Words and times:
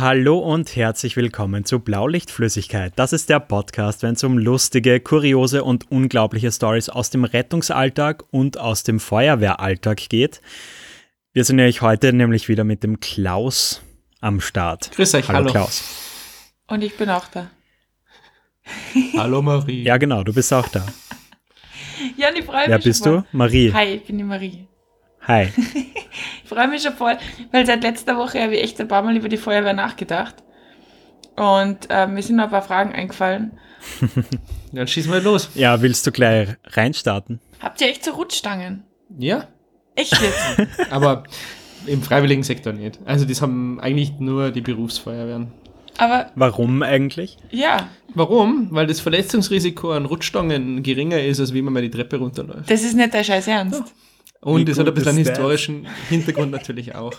Hallo 0.00 0.38
und 0.38 0.76
herzlich 0.76 1.14
willkommen 1.16 1.66
zu 1.66 1.78
Blaulichtflüssigkeit. 1.78 2.94
Das 2.96 3.12
ist 3.12 3.28
der 3.28 3.38
Podcast, 3.38 4.02
wenn 4.02 4.14
es 4.14 4.24
um 4.24 4.38
lustige, 4.38 4.98
kuriose 4.98 5.62
und 5.62 5.90
unglaubliche 5.90 6.50
Stories 6.50 6.88
aus 6.88 7.10
dem 7.10 7.24
Rettungsalltag 7.24 8.24
und 8.30 8.56
aus 8.56 8.82
dem 8.82 8.98
Feuerwehralltag 8.98 10.08
geht. 10.08 10.40
Wir 11.34 11.44
sind 11.44 11.60
euch 11.60 11.82
heute 11.82 12.14
nämlich 12.14 12.48
wieder 12.48 12.64
mit 12.64 12.82
dem 12.82 13.00
Klaus 13.00 13.82
am 14.22 14.40
Start. 14.40 14.90
Grüß 14.92 15.16
euch, 15.16 15.28
hallo, 15.28 15.40
hallo. 15.40 15.50
Klaus. 15.50 16.54
Und 16.66 16.80
ich 16.80 16.96
bin 16.96 17.10
auch 17.10 17.28
da. 17.28 17.50
hallo 19.18 19.42
Marie. 19.42 19.82
Ja, 19.82 19.98
genau, 19.98 20.24
du 20.24 20.32
bist 20.32 20.50
auch 20.54 20.68
da. 20.68 20.86
ja, 22.16 22.30
und 22.30 22.38
ich 22.38 22.46
freue 22.46 22.60
mich. 22.60 22.68
Wer 22.68 22.78
bist 22.78 23.04
du? 23.04 23.22
Marie. 23.32 23.70
Hi, 23.74 23.96
ich 23.96 24.04
bin 24.04 24.16
die 24.16 24.24
Marie. 24.24 24.66
Hi. 25.26 25.48
ich 25.74 26.48
freue 26.48 26.68
mich 26.68 26.82
schon 26.82 26.94
voll, 26.94 27.16
weil 27.52 27.66
seit 27.66 27.82
letzter 27.82 28.16
Woche 28.16 28.40
habe 28.42 28.54
ich 28.54 28.62
echt 28.62 28.80
ein 28.80 28.88
paar 28.88 29.02
Mal 29.02 29.16
über 29.16 29.28
die 29.28 29.36
Feuerwehr 29.36 29.74
nachgedacht. 29.74 30.36
Und 31.36 31.86
äh, 31.90 32.06
mir 32.06 32.22
sind 32.22 32.36
noch 32.36 32.44
ein 32.44 32.50
paar 32.50 32.62
Fragen 32.62 32.92
eingefallen. 32.92 33.52
Dann 34.72 34.86
schießen 34.86 35.12
wir 35.12 35.20
los. 35.20 35.50
Ja, 35.54 35.80
willst 35.80 36.06
du 36.06 36.12
gleich 36.12 36.48
reinstarten? 36.64 37.40
Habt 37.60 37.80
ihr 37.80 37.88
echt 37.88 38.04
so 38.04 38.12
Rutschstangen? 38.12 38.84
Ja. 39.18 39.48
Echt 39.94 40.18
jetzt? 40.20 40.68
Aber 40.90 41.24
im 41.86 42.02
freiwilligen 42.02 42.42
Sektor 42.42 42.72
nicht. 42.72 42.98
Also 43.04 43.24
das 43.24 43.42
haben 43.42 43.80
eigentlich 43.80 44.18
nur 44.18 44.50
die 44.50 44.60
Berufsfeuerwehren. 44.60 45.52
Aber 45.98 46.30
warum 46.34 46.82
eigentlich? 46.82 47.36
Ja. 47.50 47.88
Warum? 48.14 48.68
Weil 48.70 48.86
das 48.86 49.00
Verletzungsrisiko 49.00 49.92
an 49.92 50.06
Rutschstangen 50.06 50.82
geringer 50.82 51.20
ist, 51.20 51.40
als 51.40 51.52
wie 51.52 51.62
man 51.62 51.74
mal 51.74 51.82
die 51.82 51.90
Treppe 51.90 52.16
runterläuft. 52.16 52.70
Das 52.70 52.82
ist 52.82 52.94
nicht 52.94 53.12
der 53.12 53.24
Scheiß 53.24 53.46
Ernst. 53.48 53.80
Ja. 53.80 53.86
Und 54.40 54.68
es 54.68 54.78
hat 54.78 54.88
ein 54.88 54.94
bisschen 54.94 55.10
einen 55.10 55.18
historischen 55.18 55.86
Hintergrund 56.08 56.50
natürlich 56.50 56.94
auch. 56.94 57.12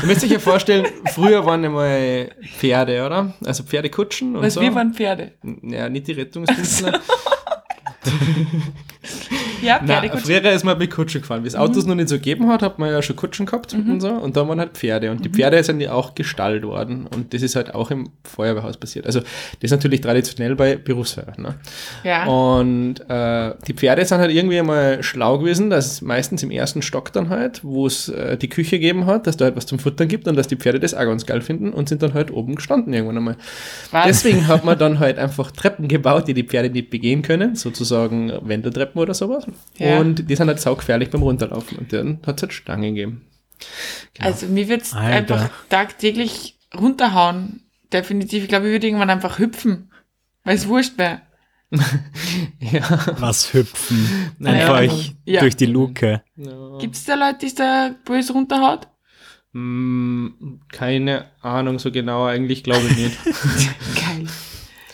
Du 0.00 0.06
müsst 0.06 0.24
euch 0.24 0.30
ja 0.30 0.38
vorstellen, 0.38 0.86
früher 1.12 1.44
waren 1.44 1.64
einmal 1.64 2.30
Pferde, 2.56 3.04
oder? 3.04 3.34
Also 3.44 3.62
Pferdekutschen 3.62 4.36
und 4.36 4.42
Was, 4.42 4.54
so. 4.54 4.60
wir 4.60 4.74
waren 4.74 4.94
Pferde? 4.94 5.32
Ja, 5.62 5.88
nicht 5.88 6.08
die 6.08 6.12
Rettungsdienstler. 6.12 7.00
ja, 9.62 9.80
Pferdekutschen. 9.84 10.26
Früher 10.26 10.52
ist 10.52 10.64
man 10.64 10.78
mit 10.78 10.90
Kutschen 10.90 11.20
gefahren. 11.20 11.44
Wie 11.44 11.48
es 11.48 11.54
Autos 11.56 11.84
mhm. 11.84 11.90
noch 11.90 11.96
nicht 11.96 12.08
so 12.08 12.16
gegeben 12.16 12.48
hat, 12.48 12.62
hat 12.62 12.78
man 12.78 12.90
ja 12.90 13.02
schon 13.02 13.16
Kutschen 13.16 13.46
gehabt 13.46 13.74
mhm. 13.74 13.92
und 13.92 14.00
so. 14.00 14.10
Und 14.10 14.36
da 14.36 14.46
waren 14.46 14.58
halt 14.58 14.72
Pferde. 14.72 15.10
Und 15.10 15.24
die 15.24 15.28
mhm. 15.28 15.34
Pferde 15.34 15.62
sind 15.62 15.80
ja 15.80 15.92
auch 15.92 16.14
gestallt 16.14 16.64
worden. 16.64 17.06
Und 17.06 17.32
das 17.34 17.42
ist 17.42 17.56
halt 17.56 17.74
auch 17.74 17.90
im 17.90 18.10
Feuerwehrhaus 18.24 18.76
passiert. 18.76 19.06
Also 19.06 19.20
das 19.20 19.28
ist 19.60 19.70
natürlich 19.70 20.00
traditionell 20.00 20.54
bei 20.56 20.76
Berufsfeuer. 20.76 21.32
Ne? 21.36 21.54
Ja. 22.04 22.26
Und 22.26 23.00
äh, 23.08 23.54
die 23.66 23.74
Pferde 23.74 24.04
sind 24.04 24.18
halt 24.18 24.30
irgendwie 24.30 24.58
einmal 24.58 25.02
schlau 25.02 25.38
gewesen, 25.38 25.70
dass 25.70 26.02
meistens 26.02 26.42
im 26.42 26.50
ersten 26.50 26.82
Stock 26.82 27.12
dann 27.12 27.28
halt, 27.28 27.64
wo 27.64 27.86
es 27.86 28.08
äh, 28.08 28.36
die 28.36 28.48
Küche 28.48 28.76
gegeben 28.76 29.06
hat, 29.06 29.26
dass 29.26 29.36
da 29.36 29.46
halt 29.46 29.56
was 29.56 29.66
zum 29.66 29.78
Futtern 29.78 30.08
gibt 30.08 30.28
und 30.28 30.36
dass 30.36 30.48
die 30.48 30.56
Pferde 30.56 30.80
das 30.80 30.94
auch 30.94 31.04
ganz 31.04 31.26
geil 31.26 31.40
finden 31.40 31.72
und 31.72 31.88
sind 31.88 32.02
dann 32.02 32.14
halt 32.14 32.30
oben 32.30 32.56
gestanden 32.56 32.92
irgendwann 32.92 33.16
einmal. 33.16 33.36
Was? 33.90 34.06
Deswegen 34.06 34.48
hat 34.48 34.64
man 34.64 34.78
dann 34.82 34.98
halt 34.98 35.18
einfach 35.18 35.50
Treppen 35.50 35.88
gebaut, 35.88 36.28
die 36.28 36.34
die 36.34 36.44
Pferde 36.44 36.70
nicht 36.70 36.90
begehen 36.90 37.22
können, 37.22 37.54
sozusagen 37.54 38.32
Wendeltreppen 38.42 39.00
oder 39.00 39.14
sowas. 39.14 39.46
Ja. 39.78 39.98
Und 39.98 40.28
die 40.28 40.36
sind 40.36 40.48
halt 40.48 40.60
saugefährlich 40.60 41.10
beim 41.10 41.22
Runterlaufen. 41.22 41.78
Und 41.78 41.92
dann 41.92 42.20
hat 42.26 42.36
es 42.36 42.42
halt 42.42 42.52
Stangen 42.52 42.94
gegeben. 42.94 43.26
Genau. 44.14 44.28
Also 44.28 44.46
mir 44.46 44.68
wird 44.68 44.82
es 44.82 44.94
einfach 44.94 45.50
tagtäglich 45.68 46.58
runterhauen. 46.78 47.62
Definitiv. 47.92 48.42
Ich 48.42 48.48
glaube, 48.48 48.66
ich 48.66 48.72
würde 48.72 48.86
irgendwann 48.86 49.10
einfach 49.10 49.38
hüpfen, 49.38 49.90
weil 50.44 50.56
es 50.56 50.68
wurscht 50.68 50.98
wäre. 50.98 51.22
ja. 52.60 52.82
Was 53.18 53.54
hüpfen? 53.54 54.34
Einfach 54.44 54.80
naja, 54.80 54.92
ja. 55.24 55.40
durch 55.40 55.56
die 55.56 55.66
Luke. 55.66 56.22
Ja. 56.36 56.78
Gibt 56.78 56.96
es 56.96 57.04
da 57.04 57.14
Leute, 57.14 57.38
die 57.40 57.46
es 57.46 57.54
da 57.54 57.94
böse 58.04 58.32
runterhaut? 58.34 58.88
Mm, 59.52 60.28
keine 60.70 61.26
Ahnung 61.40 61.78
so 61.78 61.90
genau, 61.90 62.24
eigentlich 62.24 62.64
glaube 62.64 62.86
ich 62.88 62.96
nicht. 62.96 63.18
Geil. 63.94 64.26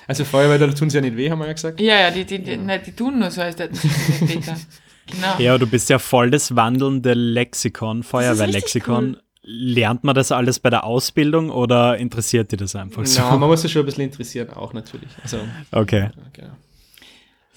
Also 0.09 0.25
Feuerwehr, 0.25 0.75
tun 0.75 0.89
sie 0.89 0.97
ja 0.97 1.03
nicht 1.03 1.17
weh, 1.17 1.31
haben 1.31 1.39
wir 1.39 1.47
ja 1.47 1.53
gesagt. 1.53 1.81
Ja, 1.81 2.01
ja, 2.01 2.11
die, 2.11 2.25
die, 2.25 2.43
die, 2.43 2.57
nein, 2.57 2.81
die 2.85 2.93
tun 2.93 3.19
nur 3.19 3.31
so, 3.31 3.43
als 3.43 3.59
hätten 3.59 3.75
sie 3.75 3.89
nicht 3.89 4.47
weh 4.47 4.53
Genau. 5.11 5.39
Ja, 5.39 5.57
du 5.57 5.67
bist 5.67 5.89
ja 5.89 5.99
voll 5.99 6.31
das 6.31 6.55
wandelnde 6.55 7.15
Lexikon, 7.15 8.03
Feuerwehrlexikon. 8.03 9.15
Cool. 9.15 9.23
Lernt 9.43 10.05
man 10.05 10.15
das 10.15 10.33
alles 10.33 10.61
bei 10.61 10.69
der 10.69 10.85
Ausbildung 10.85 11.49
oder 11.49 11.97
interessiert 11.97 12.53
dir 12.53 12.59
das 12.59 12.77
einfach 12.77 13.07
so? 13.07 13.21
Ja, 13.21 13.35
man 13.37 13.49
muss 13.49 13.63
sich 13.63 13.73
schon 13.73 13.83
ein 13.83 13.87
bisschen 13.87 14.05
interessieren, 14.05 14.51
auch 14.51 14.75
natürlich. 14.75 15.09
Also, 15.23 15.39
okay. 15.73 16.11
Genau. 16.35 16.51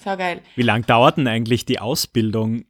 So 0.02 0.16
geil. 0.16 0.40
Wie 0.56 0.62
lange 0.62 0.84
dauert 0.84 1.18
denn 1.18 1.28
eigentlich 1.28 1.66
die 1.66 1.78
Ausbildung, 1.78 2.64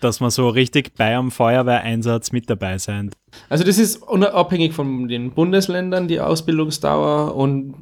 dass 0.00 0.20
man 0.20 0.30
so 0.30 0.48
richtig 0.48 0.94
bei 0.96 1.16
einem 1.16 1.30
Feuerwehreinsatz 1.30 2.32
mit 2.32 2.48
dabei 2.48 2.78
sein? 2.78 3.10
Also 3.48 3.64
das 3.64 3.78
ist 3.78 4.02
unabhängig 4.02 4.72
von 4.72 5.08
den 5.08 5.30
Bundesländern, 5.32 6.08
die 6.08 6.20
Ausbildungsdauer. 6.20 7.34
Und 7.34 7.74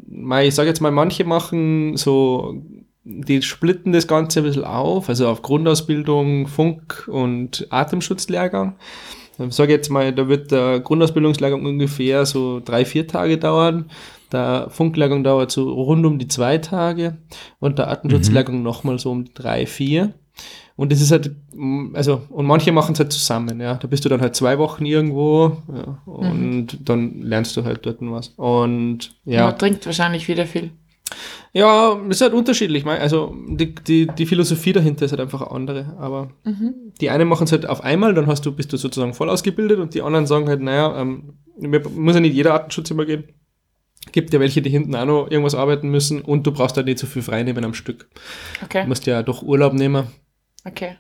ich 0.43 0.55
sage 0.55 0.69
jetzt 0.69 0.81
mal, 0.81 0.91
manche 0.91 1.25
machen 1.25 1.97
so 1.97 2.63
die 3.05 3.43
splitten 3.43 3.93
das 3.93 4.07
Ganze 4.07 4.41
ein 4.41 4.45
bisschen 4.45 4.65
auf, 4.65 5.09
also 5.09 5.29
auf 5.29 5.43
Grundausbildung, 5.43 6.47
Funk- 6.47 7.09
und 7.11 7.67
Atemschutzlehrgang. 7.71 8.77
Ich 9.39 9.55
sage 9.55 9.73
jetzt 9.73 9.89
mal, 9.89 10.13
da 10.13 10.29
wird 10.29 10.51
der 10.51 10.81
Grundausbildungslehrgang 10.81 11.65
ungefähr 11.65 12.27
so 12.27 12.61
drei, 12.61 12.85
vier 12.85 13.07
Tage 13.07 13.39
dauern. 13.39 13.91
Der 14.33 14.69
Funklehrgang 14.69 15.25
dauert 15.25 15.51
so 15.51 15.73
rund 15.73 16.05
um 16.05 16.19
die 16.19 16.29
zwei 16.29 16.59
Tage 16.59 17.17
und 17.59 17.79
der 17.79 17.89
Atemschutzlehrgang 17.89 18.59
mhm. 18.59 18.63
nochmal 18.63 18.99
so 18.99 19.11
um 19.11 19.33
drei, 19.33 19.67
vier. 19.67 20.13
Und 20.77 20.91
das 20.91 21.03
ist 21.03 21.11
halt, 21.11 21.35
also, 21.93 22.23
und 22.31 22.47
manche 22.47 22.73
machen 22.73 22.95
es 22.95 23.01
halt 23.01 23.13
zusammen, 23.13 23.61
ja. 23.61 23.75
Da 23.75 23.87
bist 23.87 24.05
du 24.05 24.09
dann 24.09 24.23
halt 24.23 24.35
zwei 24.35 24.59
Wochen 24.59 24.87
irgendwo 24.87 25.59
ja, 25.69 25.99
und 26.07 26.73
mhm. 26.73 26.85
dann 26.85 27.21
lernst 27.21 27.57
du 27.57 27.65
halt 27.65 27.85
dort 27.85 27.99
was. 28.01 28.29
Und 28.37 29.15
ja. 29.27 29.47
Man 29.47 29.59
trinkt 29.59 29.85
wahrscheinlich 29.85 30.27
wieder 30.27 30.47
viel. 30.47 30.71
Ja, 31.53 31.99
ist 32.09 32.21
halt 32.21 32.33
unterschiedlich. 32.33 32.87
Also 32.87 33.35
die, 33.49 33.75
die, 33.75 34.07
die 34.07 34.27
Philosophie 34.27 34.73
dahinter 34.73 35.05
ist 35.05 35.11
halt 35.11 35.21
einfach 35.21 35.43
eine 35.43 35.51
andere. 35.51 35.97
Aber 35.99 36.31
mhm. 36.45 36.75
die 37.01 37.11
einen 37.11 37.29
machen 37.29 37.45
es 37.45 37.53
halt 37.53 37.67
auf 37.67 37.83
einmal, 37.83 38.15
dann 38.15 38.27
hast 38.27 38.47
du, 38.47 38.53
bist 38.53 38.73
du 38.73 38.77
sozusagen 38.77 39.15
voll 39.15 39.29
ausgebildet 39.29 39.81
und 39.81 39.95
die 39.95 40.03
anderen 40.03 40.27
sagen 40.27 40.49
halt, 40.49 40.61
naja, 40.61 41.01
ähm, 41.01 41.35
muss 41.59 42.15
ja 42.15 42.21
nicht 42.21 42.35
jeder 42.35 42.55
Artenschutz 42.55 42.91
immer 42.91 43.05
gehen. 43.05 43.25
Gibt 44.13 44.33
ja 44.33 44.41
welche, 44.41 44.63
die 44.63 44.71
hinten 44.71 44.97
auch 44.97 45.05
noch 45.05 45.31
irgendwas 45.31 45.55
arbeiten 45.55 45.89
müssen 45.89 46.23
und 46.23 46.47
du 46.47 46.53
brauchst 46.53 46.77
halt 46.77 46.87
nicht 46.87 46.99
so 46.99 47.07
viel 47.07 47.23
frei 47.23 47.43
nehmen 47.43 47.65
am 47.65 47.75
Stück. 47.75 48.09
Okay. 48.65 48.83
Du 48.83 48.89
musst 48.89 49.07
ja 49.07 49.23
doch 49.23 49.43
Urlaub 49.43 49.73
nehmen. 49.73 50.07
Okay. 50.65 50.97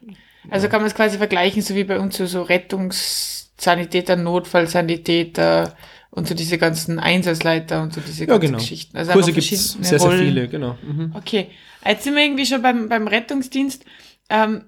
Also 0.51 0.67
ja. 0.67 0.71
kann 0.71 0.81
man 0.81 0.89
es 0.89 0.95
quasi 0.95 1.19
vergleichen, 1.19 1.63
so 1.63 1.75
wie 1.75 1.85
bei 1.85 1.99
uns 1.99 2.17
so, 2.17 2.27
so 2.27 2.43
Rettungssanitäter, 2.43 4.17
Notfallsanitäter, 4.17 5.75
und 6.11 6.27
so 6.27 6.35
diese 6.35 6.59
ganzen 6.59 6.99
Einsatzleiter 6.99 7.83
und 7.83 7.95
so 7.95 8.01
diese 8.01 8.27
ganzen 8.27 8.43
ja, 8.43 8.49
genau. 8.49 8.59
Geschichten. 8.59 8.97
Also 8.97 9.13
Kurse 9.13 9.33
gibt 9.33 9.53
es 9.53 9.73
sehr, 9.73 9.99
sehr 9.99 10.11
viele, 10.11 10.49
genau. 10.49 10.77
Mhm. 10.83 11.15
Okay, 11.17 11.49
jetzt 11.87 12.05
sind 12.05 12.15
wir 12.15 12.25
irgendwie 12.25 12.47
schon 12.47 12.63
beim, 12.63 12.89
beim 12.89 13.07
Rettungsdienst. 13.07 13.85
Ähm, 14.29 14.65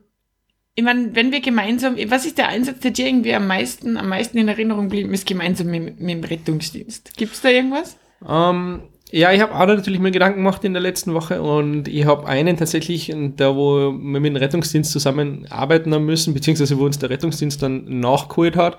ich 0.74 0.84
meine, 0.84 1.14
wenn 1.14 1.32
wir 1.32 1.40
gemeinsam, 1.40 1.96
was 2.06 2.24
ist 2.24 2.38
der 2.38 2.48
Einsatz, 2.48 2.80
der 2.80 2.92
dir 2.92 3.06
irgendwie 3.06 3.34
am 3.34 3.46
meisten, 3.46 3.96
am 3.96 4.08
meisten 4.08 4.38
in 4.38 4.48
Erinnerung 4.48 4.84
geblieben 4.84 5.12
ist, 5.12 5.26
gemeinsam 5.26 5.66
mit, 5.66 6.00
mit 6.00 6.10
dem 6.10 6.24
Rettungsdienst? 6.24 7.16
Gibt 7.16 7.34
es 7.34 7.40
da 7.42 7.50
irgendwas? 7.50 7.96
Ähm, 8.28 8.82
ja, 9.14 9.30
ich 9.30 9.42
habe 9.42 9.54
auch 9.54 9.66
natürlich 9.66 10.00
mir 10.00 10.10
Gedanken 10.10 10.38
gemacht 10.38 10.64
in 10.64 10.72
der 10.72 10.80
letzten 10.80 11.12
Woche 11.12 11.42
und 11.42 11.86
ich 11.86 12.06
habe 12.06 12.26
einen 12.26 12.56
tatsächlich, 12.56 13.14
da 13.36 13.54
wo 13.54 13.92
wir 13.92 13.92
mit 13.92 14.24
dem 14.24 14.36
Rettungsdienst 14.36 14.90
zusammenarbeiten 14.90 15.92
haben 15.92 16.06
müssen, 16.06 16.32
beziehungsweise 16.32 16.78
wo 16.78 16.86
uns 16.86 16.98
der 16.98 17.10
Rettungsdienst 17.10 17.62
dann 17.62 18.00
nachgeholt 18.00 18.56
hat. 18.56 18.78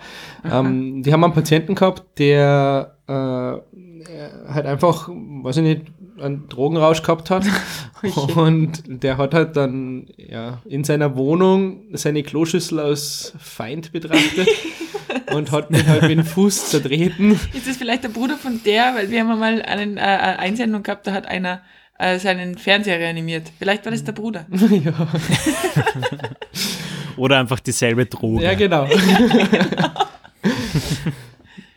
Ähm, 0.52 1.04
die 1.04 1.14
haben 1.14 1.24
einen 1.24 1.34
Patienten 1.34 1.76
gehabt, 1.76 2.18
der 2.18 2.98
äh, 3.08 3.12
halt 4.52 4.66
einfach, 4.66 5.08
weiß 5.08 5.58
ich 5.58 5.64
nicht, 5.64 5.82
einen 6.20 6.48
Drogenrausch 6.50 7.04
gehabt 7.04 7.30
hat. 7.30 7.46
und 8.36 8.84
der 8.88 9.18
hat 9.18 9.36
halt 9.36 9.56
dann 9.56 10.08
ja, 10.18 10.62
in 10.66 10.84
seiner 10.84 11.16
Wohnung 11.16 11.84
seine 11.94 12.24
Kloschüssel 12.24 12.80
als 12.80 13.34
Feind 13.38 13.92
betrachtet 13.92 14.48
und 15.34 15.52
hat 15.52 15.72
mich 15.72 15.86
halt 15.88 16.04
mit 16.04 16.12
dem 16.12 16.26
Fuß 16.26 16.70
zertreten. 16.70 17.40
Ist 17.54 17.68
das 17.68 17.78
vielleicht 17.78 18.04
der 18.04 18.10
Bruder 18.10 18.38
von 18.38 18.62
der? 18.64 18.96
Weil 18.96 19.10
wir 19.10 19.22
haben 19.22 19.40
mal 19.40 19.62
einen, 19.62 19.98
äh, 19.98 20.02
eine 20.02 20.40
Einsendung 20.40 20.84
gehabt, 20.84 21.08
da 21.08 21.14
hat 21.14 21.28
einer 21.28 21.62
äh, 22.00 22.20
seinen 22.20 22.58
Fernseher 22.58 23.00
reanimiert. 23.00 23.52
Vielleicht 23.60 23.86
war 23.86 23.92
das 23.92 24.04
der 24.04 24.14
Bruder. 24.14 24.46
ja. 24.70 25.08
Oder 27.18 27.40
einfach 27.40 27.60
dieselbe 27.60 28.06
Droge. 28.06 28.44
Ja, 28.44 28.54
genau. 28.56 28.88
genau. 28.88 29.90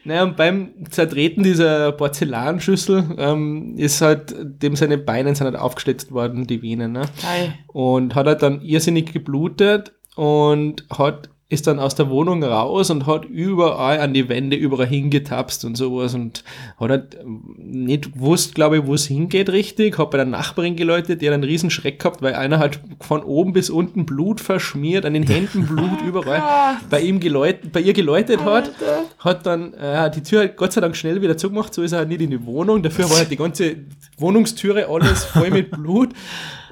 Naja, 0.07 0.23
und 0.23 0.37
beim 0.37 0.71
Zertreten 0.89 1.43
dieser 1.43 1.91
Porzellanschüssel 1.91 3.17
ähm, 3.19 3.75
ist 3.77 4.01
halt, 4.01 4.37
dem 4.39 4.77
seine 4.77 4.99
Beine 4.99 5.35
sind 5.35 5.47
halt 5.47 5.57
aufgeschlitzt 5.57 6.13
worden, 6.13 6.47
die 6.47 6.63
Venen. 6.63 6.93
Ne? 6.93 7.03
Hi. 7.25 7.53
Und 7.67 8.15
hat 8.15 8.27
halt 8.27 8.41
dann 8.41 8.61
irrsinnig 8.61 9.13
geblutet 9.13 9.95
und 10.15 10.85
hat 10.97 11.29
ist 11.49 11.69
dann 11.69 11.79
aus 11.79 11.95
der 11.95 12.11
Wohnung 12.11 12.43
raus 12.43 12.91
und 12.91 13.07
hat 13.07 13.25
überall 13.25 14.01
an 14.01 14.13
die 14.13 14.29
Wände 14.29 14.57
überall 14.57 14.89
hingetapst 14.89 15.65
und 15.65 15.77
sowas 15.77 16.13
und 16.15 16.43
hat 16.81 16.91
halt 16.91 17.19
nicht 17.57 18.15
gewusst, 18.15 18.57
glaube 18.57 18.79
ich, 18.79 18.87
wo 18.87 18.95
es 18.95 19.07
hingeht 19.07 19.51
richtig, 19.51 19.97
hat 19.97 20.11
bei 20.11 20.17
der 20.17 20.27
Nachbarin 20.27 20.75
geläutet, 20.75 21.23
die 21.23 21.29
hat 21.29 21.35
einen 21.35 21.45
riesen 21.45 21.71
Schreck 21.71 22.01
gehabt, 22.01 22.21
weil 22.21 22.35
einer 22.35 22.59
halt 22.59 22.81
von 23.01 23.23
oben 23.23 23.53
bis 23.53 23.71
unten 23.71 24.07
Blut 24.07 24.41
verschmiert, 24.41 25.05
an 25.05 25.15
den 25.15 25.23
Händen 25.23 25.67
Blut 25.67 26.03
überall, 26.07 26.79
bei 26.91 27.01
ihm 27.01 27.21
geläutet, 27.21 27.71
bei 27.73 27.81
ihr 27.81 27.93
geläutet 27.93 28.45
hat, 28.45 28.73
hat 29.21 29.47
dann 29.47 29.73
äh, 29.75 30.11
die 30.11 30.25
Tür 30.25 30.41
halt 30.41 30.57
Gott 30.57 30.73
sei 30.73 30.81
Dank 30.81 30.97
schnell 30.97 31.23
wieder 31.23 31.37
zugemacht, 31.37 31.73
so 31.73 31.83
ist 31.83 31.93
er 31.93 31.99
halt 31.99 32.09
nicht 32.09 32.23
in 32.23 32.31
die 32.31 32.45
Wohnung, 32.45 32.83
dafür 32.83 33.09
war 33.09 33.19
halt 33.19 33.31
die 33.31 33.37
ganze 33.37 33.77
Wohnungstüre 34.19 34.89
alles 34.89 35.25
voll 35.25 35.51
mit 35.51 35.71
Blut 35.83 36.11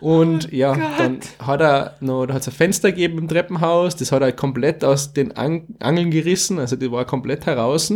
und 0.01 0.53
ja, 0.53 0.73
Oh 0.73 0.75
Gott. 0.77 0.91
dann 0.99 1.21
hat 1.47 1.61
er 1.61 1.95
noch, 2.01 2.27
da 2.27 2.35
hat 2.35 2.43
es 2.43 2.49
ein 2.49 2.55
Fenster 2.55 2.91
gegeben 2.93 3.19
im 3.19 3.29
Treppenhaus, 3.29 3.97
das 3.97 4.13
hat 4.13 4.23
er 4.23 4.33
komplett 4.33 4.85
aus 4.85 5.13
den 5.13 5.37
An 5.37 5.63
Angeln 5.81 6.11
gerissen, 6.11 6.59
also 6.59 6.77
die 6.77 6.91
war 6.91 7.05
komplett 7.05 7.47
heraus. 7.47 7.91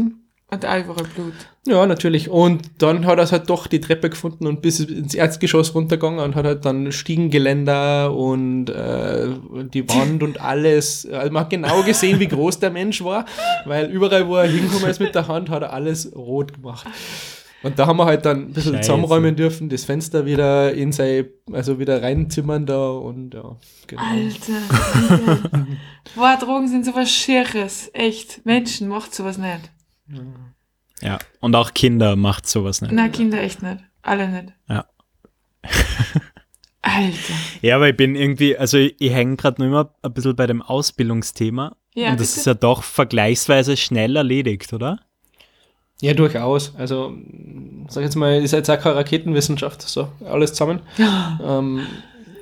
Und 0.50 0.64
überall 0.64 1.04
Blut. 1.14 1.34
Ja, 1.66 1.84
natürlich. 1.86 2.30
Und 2.30 2.62
dann 2.78 3.04
hat 3.04 3.18
er 3.18 3.24
es 3.24 3.32
halt 3.32 3.50
doch 3.50 3.66
die 3.66 3.80
Treppe 3.80 4.08
gefunden 4.08 4.46
und 4.46 4.62
bis 4.62 4.80
ins 4.80 5.12
Erdgeschoss 5.12 5.74
runtergegangen 5.74 6.20
und 6.20 6.34
hat 6.36 6.46
halt 6.46 6.64
dann 6.64 6.90
Stiegengeländer 6.90 8.14
und 8.16 8.70
äh, 8.70 9.28
die 9.74 9.86
Wand 9.90 10.22
und 10.22 10.40
alles. 10.40 11.06
Also 11.12 11.30
man 11.30 11.42
hat 11.42 11.50
genau 11.50 11.82
gesehen, 11.82 12.18
wie 12.20 12.28
groß 12.28 12.60
der 12.60 12.70
Mensch 12.70 13.04
war, 13.04 13.26
weil 13.66 13.90
überall, 13.90 14.26
wo 14.26 14.36
er 14.36 14.48
hingekommen 14.48 14.88
ist 14.88 15.00
mit 15.00 15.14
der 15.14 15.28
Hand, 15.28 15.50
hat 15.50 15.60
er 15.62 15.74
alles 15.74 16.10
rot 16.16 16.54
gemacht. 16.54 16.86
Und 17.62 17.78
da 17.78 17.86
haben 17.86 17.96
wir 17.96 18.04
halt 18.04 18.24
dann 18.24 18.48
ein 18.48 18.52
bisschen 18.52 18.74
Scheiße. 18.74 18.86
zusammenräumen 18.86 19.34
dürfen, 19.34 19.68
das 19.68 19.84
Fenster 19.84 20.26
wieder 20.26 20.72
in 20.72 20.92
sein, 20.92 21.26
also 21.52 21.78
wieder 21.78 22.02
reinzimmern 22.02 22.66
da 22.66 22.90
und 22.90 23.34
ja, 23.34 23.56
genau. 23.86 24.02
Alter. 24.02 25.66
Boah, 26.14 26.38
Drogen 26.40 26.68
sind 26.68 26.84
sowas 26.84 27.10
Schieres. 27.10 27.90
Echt. 27.94 28.44
Menschen 28.46 28.88
macht 28.88 29.12
sowas 29.12 29.38
nicht. 29.38 29.70
Ja. 31.02 31.18
Und 31.40 31.56
auch 31.56 31.74
Kinder 31.74 32.14
macht 32.16 32.46
sowas 32.46 32.80
nicht. 32.80 32.92
Na, 32.92 33.08
Kinder 33.08 33.40
echt 33.42 33.62
nicht. 33.62 33.78
Alle 34.02 34.28
nicht. 34.28 34.52
Ja. 34.68 34.86
Alter. 36.82 37.34
Ja, 37.60 37.76
aber 37.76 37.88
ich 37.88 37.96
bin 37.96 38.14
irgendwie, 38.14 38.56
also 38.56 38.78
ich, 38.78 38.94
ich 39.00 39.12
hänge 39.12 39.36
gerade 39.36 39.60
nur 39.60 39.68
immer 39.68 39.94
ein 40.02 40.14
bisschen 40.14 40.36
bei 40.36 40.46
dem 40.46 40.62
Ausbildungsthema. 40.62 41.76
Ja, 41.94 42.12
und 42.12 42.20
das 42.20 42.28
bitte. 42.28 42.40
ist 42.40 42.46
ja 42.46 42.54
doch 42.54 42.84
vergleichsweise 42.84 43.76
schnell 43.76 44.14
erledigt, 44.14 44.72
oder? 44.72 45.00
Ja, 46.00 46.14
durchaus. 46.14 46.74
Also, 46.76 47.12
sag 47.88 48.04
jetzt 48.04 48.16
mal, 48.16 48.40
ihr 48.40 48.48
seid 48.48 48.68
auch 48.70 48.78
keine 48.78 48.96
Raketenwissenschaft, 48.96 49.82
so 49.82 50.08
alles 50.24 50.52
zusammen. 50.52 50.80
ähm, 51.44 51.80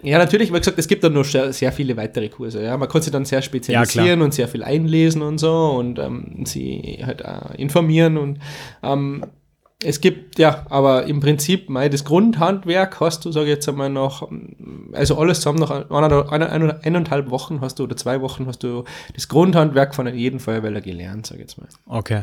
ja, 0.03 0.19
natürlich, 0.19 0.53
wie 0.53 0.59
gesagt, 0.59 0.79
es 0.79 0.89
gibt 0.89 1.03
dann 1.03 1.15
noch 1.15 1.25
sehr, 1.25 1.53
sehr 1.53 1.73
viele 1.73 1.97
weitere 1.97 2.29
Kurse. 2.29 2.63
Ja, 2.63 2.77
man 2.77 2.89
kann 2.89 3.03
sich 3.03 3.11
dann 3.11 3.25
sehr 3.25 3.43
spezialisieren 3.43 4.23
und 4.23 4.35
sehr 4.35 4.47
viel 4.47 4.63
einlesen 4.63 5.23
und 5.23 5.39
so 5.39 5.71
und 5.71 5.99
ähm, 5.99 6.45
sie 6.45 7.03
halt 7.05 7.25
auch 7.25 7.55
informieren 7.55 8.17
und 8.19 8.39
ähm, 8.83 9.25
es 9.83 10.01
gibt, 10.01 10.39
ja, 10.39 10.65
aber 10.71 11.05
im 11.05 11.21
Prinzip, 11.21 11.69
mei, 11.69 11.89
das 11.89 12.05
Grundhandwerk 12.05 12.99
hast 13.01 13.25
du, 13.25 13.33
sage 13.33 13.47
ich 13.47 13.57
jetzt 13.57 13.69
einmal, 13.69 13.91
noch, 13.91 14.31
also 14.93 15.19
alles 15.19 15.41
zusammen 15.41 15.63
einer, 15.65 16.81
eineinhalb 16.83 17.31
Wochen 17.31 17.61
hast 17.61 17.79
du 17.79 17.85
oder 17.85 17.97
zwei 17.97 18.23
Wochen 18.23 18.47
hast 18.47 18.63
du 18.63 18.85
das 19.15 19.29
Grundhandwerk 19.29 19.95
von 19.95 20.13
jedem 20.15 20.41
Feuerwehrler 20.41 20.81
gelernt, 20.81 21.27
sage 21.27 21.43
ich 21.43 21.49
jetzt 21.49 21.59
mal. 21.59 21.69
Okay. 21.87 22.23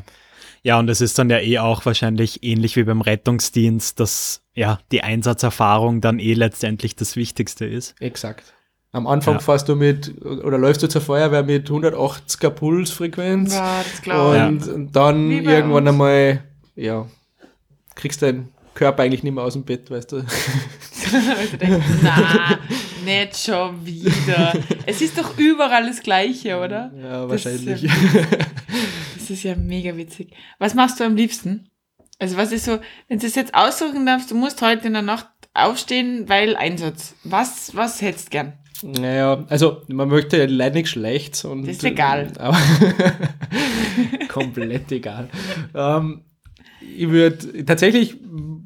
Ja, 0.63 0.80
und 0.80 0.89
es 0.89 1.01
ist 1.01 1.19
dann 1.19 1.30
ja 1.30 1.39
eh 1.39 1.60
auch 1.60 1.86
wahrscheinlich 1.86 2.42
ähnlich 2.44 2.75
wie 2.77 2.83
beim 2.83 3.01
Rettungsdienst, 3.01 4.00
dass 4.00 4.42
ja 4.56 4.80
die 4.92 5.04
Einsatzerfahrung 5.04 6.00
dann 6.00 6.19
eh 6.19 6.33
letztendlich 6.33 6.95
das 6.95 7.15
Wichtigste 7.15 7.65
ist. 7.65 7.95
Exakt. 8.00 8.54
Am 8.94 9.07
Anfang 9.07 9.36
Ja. 9.36 9.39
fährst 9.39 9.68
du 9.68 9.75
mit, 9.75 10.13
oder 10.24 10.57
läufst 10.57 10.81
du 10.83 10.88
zur 10.88 11.01
Feuerwehr 11.01 11.44
mit 11.44 11.69
180er 11.69 12.50
Pulsfrequenz 12.51 13.54
Ja, 13.56 13.83
das 13.92 14.01
glaube 14.01 14.38
ich. 14.38 14.44
und, 14.44 14.68
und 14.74 14.92
dann 14.95 15.31
irgendwann 15.31 15.83
uns. 15.83 15.89
einmal, 15.89 16.44
ja, 16.75 17.07
kriegst 17.95 18.21
deinen 18.21 18.50
Körper 18.75 19.04
eigentlich 19.04 19.24
nicht 19.24 19.33
mehr 19.33 19.44
aus 19.44 19.54
dem 19.54 19.63
Bett, 19.63 19.89
weißt 19.92 20.12
du. 20.13 20.18
Also 20.18 20.27
na, 22.04 22.57
nicht 23.04 23.38
schon 23.38 23.86
wieder. 23.86 24.54
Es 24.86 25.01
ist 25.01 25.18
doch 25.18 25.38
überall 25.38 25.88
das 25.88 26.01
Gleiche, 26.01 26.57
oder? 26.57 26.92
Ja, 26.95 27.25
Das 27.25 27.30
wahrscheinlich. 27.45 27.81
ja- 27.81 27.92
Das 29.24 29.30
ist 29.30 29.44
ja 29.44 29.56
mega 29.56 29.96
witzig. 29.96 30.34
Was 30.60 30.74
machst 30.74 31.00
du 31.00 31.06
am 31.06 31.16
liebsten? 31.16 31.70
Also 32.20 32.36
was 32.36 32.52
ist 32.52 32.66
so, 32.66 32.80
wenn 33.08 33.20
du 33.20 33.25
es 33.25 33.36
jetzt 33.36 33.56
aussuchen 33.56 34.06
darfst, 34.06 34.30
du 34.30 34.36
musst 34.36 34.62
heute 34.62 34.86
in 34.88 34.92
der 34.92 35.02
Nacht 35.02 35.28
aufstehen, 35.54 36.28
weil 36.28 36.58
Einsatz. 36.58 37.16
Was, 37.24 37.74
was 37.74 38.02
hättest 38.02 38.31
gern? 38.31 38.52
Naja, 38.81 39.46
also 39.48 39.81
man 39.88 40.10
möchte 40.10 40.38
ja 40.38 40.46
leider 40.46 40.75
nicht 40.75 40.90
schlecht. 40.90 41.46
Und, 41.46 41.62
Das 41.66 41.78
ist 41.78 41.86
egal. 41.86 42.34
Aber 42.38 42.58
komplett 44.28 44.92
egal. 44.92 45.30
Ähm, 45.74 46.26
ich 46.81 47.08
würde, 47.08 47.64
tatsächlich 47.64 48.18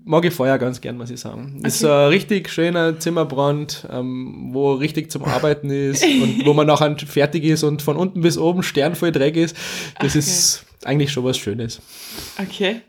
mag 0.08 0.26
ich 0.26 0.34
Feuer 0.34 0.58
ganz 0.58 0.82
gern, 0.82 0.98
muss 0.98 1.10
ich 1.12 1.20
sagen. 1.20 1.62
Ist 1.64 1.80
so 1.80 1.92
ein 1.92 2.08
richtig 2.08 2.50
schöner 2.50 3.00
Zimmerbrand, 3.00 3.88
ähm, 3.92 4.50
wo 4.54 4.74
richtig 4.74 5.12
zum 5.12 5.24
Arbeiten 5.26 5.70
ist 5.70 6.04
und 6.22 6.46
wo 6.46 6.54
man 6.54 6.66
nachher 6.68 6.98
fertig 6.98 7.44
ist 7.44 7.64
und 7.64 7.82
von 7.82 7.98
unten 7.98 8.22
bis 8.22 8.38
oben 8.38 8.64
sternvoll 8.64 9.12
Dreck 9.12 9.36
ist. 9.38 9.56
Das 10.00 10.12
Okay. 10.12 10.20
ist 10.20 10.66
eigentlich 10.84 11.12
schon 11.12 11.24
was 11.24 11.38
Schönes. 11.38 11.82
Okay. 12.42 12.82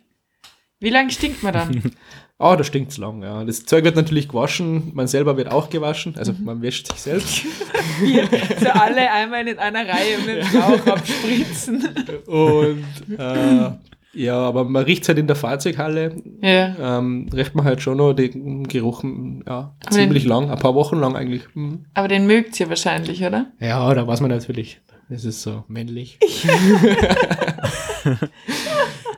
Wie 0.80 0.90
lange 0.90 1.10
stinkt 1.10 1.42
man 1.42 1.52
dann? 1.52 1.82
Ah, 2.40 2.54
da 2.54 2.62
stinkt's 2.62 2.98
lang, 2.98 3.20
ja. 3.24 3.42
Das 3.44 3.64
Zeug 3.66 3.82
wird 3.82 3.96
natürlich 3.96 4.28
gewaschen, 4.28 4.92
man 4.94 5.08
selber 5.08 5.36
wird 5.36 5.50
auch 5.50 5.68
gewaschen, 5.70 6.14
also 6.16 6.32
Mhm. 6.32 6.44
man 6.44 6.62
wäscht 6.62 6.86
sich 6.86 7.00
selbst. 7.00 7.42
Hier, 7.98 8.28
so 8.60 8.68
alle 8.68 9.10
einmal 9.10 9.48
in 9.48 9.58
einer 9.58 9.80
Reihe 9.80 10.18
mit 10.24 10.36
dem 10.52 10.60
Rauch 10.60 10.86
abspritzen. 10.86 11.88
Und 12.26 12.84
äh, 13.18 13.70
ja, 14.18 14.34
aber 14.36 14.64
man 14.64 14.84
riecht 14.84 15.06
halt 15.08 15.18
in 15.18 15.26
der 15.26 15.36
Fahrzeughalle, 15.36 16.16
Ja. 16.42 16.98
ähm, 16.98 17.28
riecht 17.32 17.54
man 17.54 17.64
halt 17.64 17.80
schon 17.82 17.96
noch 17.98 18.12
den 18.14 18.66
Geruch, 18.66 19.04
ja, 19.46 19.74
Aber 19.84 19.90
ziemlich 19.90 20.24
lang, 20.24 20.50
ein 20.50 20.58
paar 20.58 20.74
Wochen 20.74 20.96
lang 20.98 21.16
eigentlich. 21.16 21.42
Mhm. 21.54 21.86
Aber 21.94 22.08
den 22.08 22.26
mögt 22.26 22.58
ihr 22.60 22.68
wahrscheinlich, 22.68 23.22
oder? 23.24 23.46
Ja, 23.60 23.94
da 23.94 24.06
weiß 24.06 24.20
man 24.20 24.30
natürlich, 24.30 24.80
das 25.08 25.24
ist 25.24 25.42
so 25.42 25.64
männlich. 25.68 26.18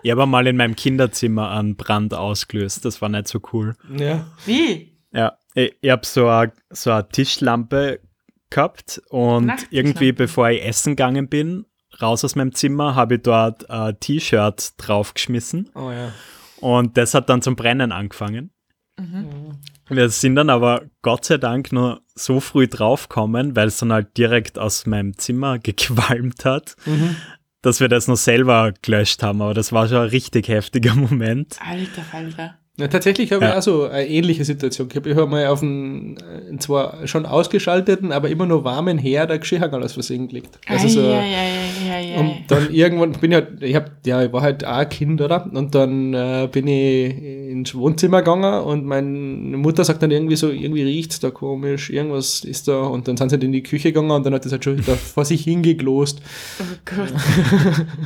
Ich 0.02 0.10
habe 0.10 0.24
mal 0.26 0.46
in 0.46 0.56
meinem 0.56 0.76
Kinderzimmer 0.76 1.50
einen 1.50 1.76
Brand 1.76 2.14
ausgelöst. 2.14 2.84
Das 2.86 3.02
war 3.02 3.10
nicht 3.10 3.28
so 3.28 3.38
cool. 3.52 3.74
ja. 3.98 4.26
Wie? 4.46 4.92
Ja, 5.12 5.36
ich, 5.54 5.74
ich 5.80 5.90
habe 5.90 6.06
so 6.06 6.26
eine 6.28 6.52
so 6.70 7.02
Tischlampe 7.02 8.00
gehabt 8.48 9.02
und 9.10 9.52
irgendwie, 9.70 10.12
bevor 10.12 10.48
ich 10.50 10.64
essen 10.64 10.92
gegangen 10.96 11.28
bin, 11.28 11.66
raus 12.02 12.24
aus 12.24 12.36
meinem 12.36 12.54
Zimmer, 12.54 12.94
habe 12.94 13.16
ich 13.16 13.22
dort 13.22 13.68
ein 13.70 13.98
T-Shirt 14.00 14.72
draufgeschmissen 14.78 15.70
Oh 15.74 15.90
ja. 15.90 16.12
und 16.60 16.96
das 16.96 17.14
hat 17.14 17.28
dann 17.28 17.42
zum 17.42 17.56
Brennen 17.56 17.92
angefangen. 17.92 18.50
Mhm. 18.98 19.58
Wir 19.88 20.08
sind 20.08 20.36
dann 20.36 20.50
aber 20.50 20.82
Gott 21.02 21.24
sei 21.24 21.38
Dank 21.38 21.72
nur 21.72 22.02
so 22.14 22.38
früh 22.40 22.68
draufgekommen, 22.68 23.56
weil 23.56 23.68
es 23.68 23.78
dann 23.78 23.92
halt 23.92 24.16
direkt 24.16 24.58
aus 24.58 24.86
meinem 24.86 25.16
Zimmer 25.18 25.58
gequalmt 25.60 26.44
hat, 26.44 26.76
Mhm. 26.86 27.16
dass 27.62 27.80
wir 27.80 27.88
das 27.88 28.08
noch 28.08 28.16
selber 28.16 28.72
gelöscht 28.82 29.22
haben. 29.22 29.42
Aber 29.42 29.54
das 29.54 29.72
war 29.72 29.88
schon 29.88 29.98
ein 29.98 30.08
richtig 30.08 30.48
heftiger 30.48 30.94
Moment. 30.96 31.58
Alter 31.66 32.02
Falter. 32.02 32.54
Ja, 32.80 32.88
tatsächlich 32.88 33.30
habe 33.32 33.44
Ja. 33.44 33.50
ich 33.52 33.56
auch 33.58 33.62
so 33.62 33.84
eine 33.84 34.06
ähnliche 34.08 34.44
Situation 34.44 34.88
gehabt. 34.88 35.06
Ich 35.06 35.14
habe 35.14 35.26
mal 35.26 35.46
auf 35.46 35.62
einen, 35.62 36.16
äh, 36.16 36.56
zwar 36.58 37.06
schon 37.06 37.26
ausgeschalteten, 37.26 38.10
aber 38.12 38.28
immer 38.28 38.46
noch 38.46 38.64
warmen 38.64 38.98
Herd 38.98 39.30
ein 39.30 39.40
Geschirrhang 39.40 39.72
aus 39.74 39.92
Versehen 39.92 40.28
gelegt. 40.28 40.58
Also 40.66 40.88
so, 40.88 41.00
Eieieiei. 41.02 42.18
Und 42.18 42.34
dann 42.48 42.72
irgendwann 42.72 43.12
bin 43.12 43.32
ich 43.32 43.36
halt, 43.36 43.62
ich 43.62 43.74
hab, 43.74 43.90
ja, 44.06 44.22
ich 44.24 44.32
war 44.32 44.42
halt 44.42 44.64
auch 44.64 44.72
ein 44.78 44.88
Kind, 44.88 45.20
oder? 45.20 45.48
Und 45.52 45.74
dann 45.74 46.14
äh, 46.14 46.48
bin 46.50 46.66
ich 46.66 47.14
ins 47.50 47.74
Wohnzimmer 47.74 48.18
gegangen 48.22 48.62
und 48.64 48.84
meine 48.86 49.56
Mutter 49.56 49.84
sagt 49.84 50.02
dann 50.02 50.10
irgendwie 50.10 50.36
so, 50.36 50.48
irgendwie 50.50 50.82
riecht's 50.82 51.20
da 51.20 51.30
komisch, 51.30 51.90
irgendwas 51.90 52.44
ist 52.44 52.68
da. 52.68 52.80
Und 52.82 53.06
dann 53.08 53.16
sind 53.16 53.28
sie 53.30 53.34
halt 53.34 53.44
in 53.44 53.52
die 53.52 53.62
Küche 53.62 53.88
gegangen 53.92 54.10
und 54.10 54.24
dann 54.24 54.34
hat 54.34 54.44
das 54.44 54.52
halt 54.52 54.64
schon 54.64 54.78
wieder 54.78 54.94
vor 54.96 55.24
sich 55.24 55.44
hingeglost. 55.44 56.20
Oh 56.60 56.64
Gott. 56.84 57.12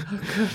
Oh 0.07 0.17
Gott. 0.17 0.51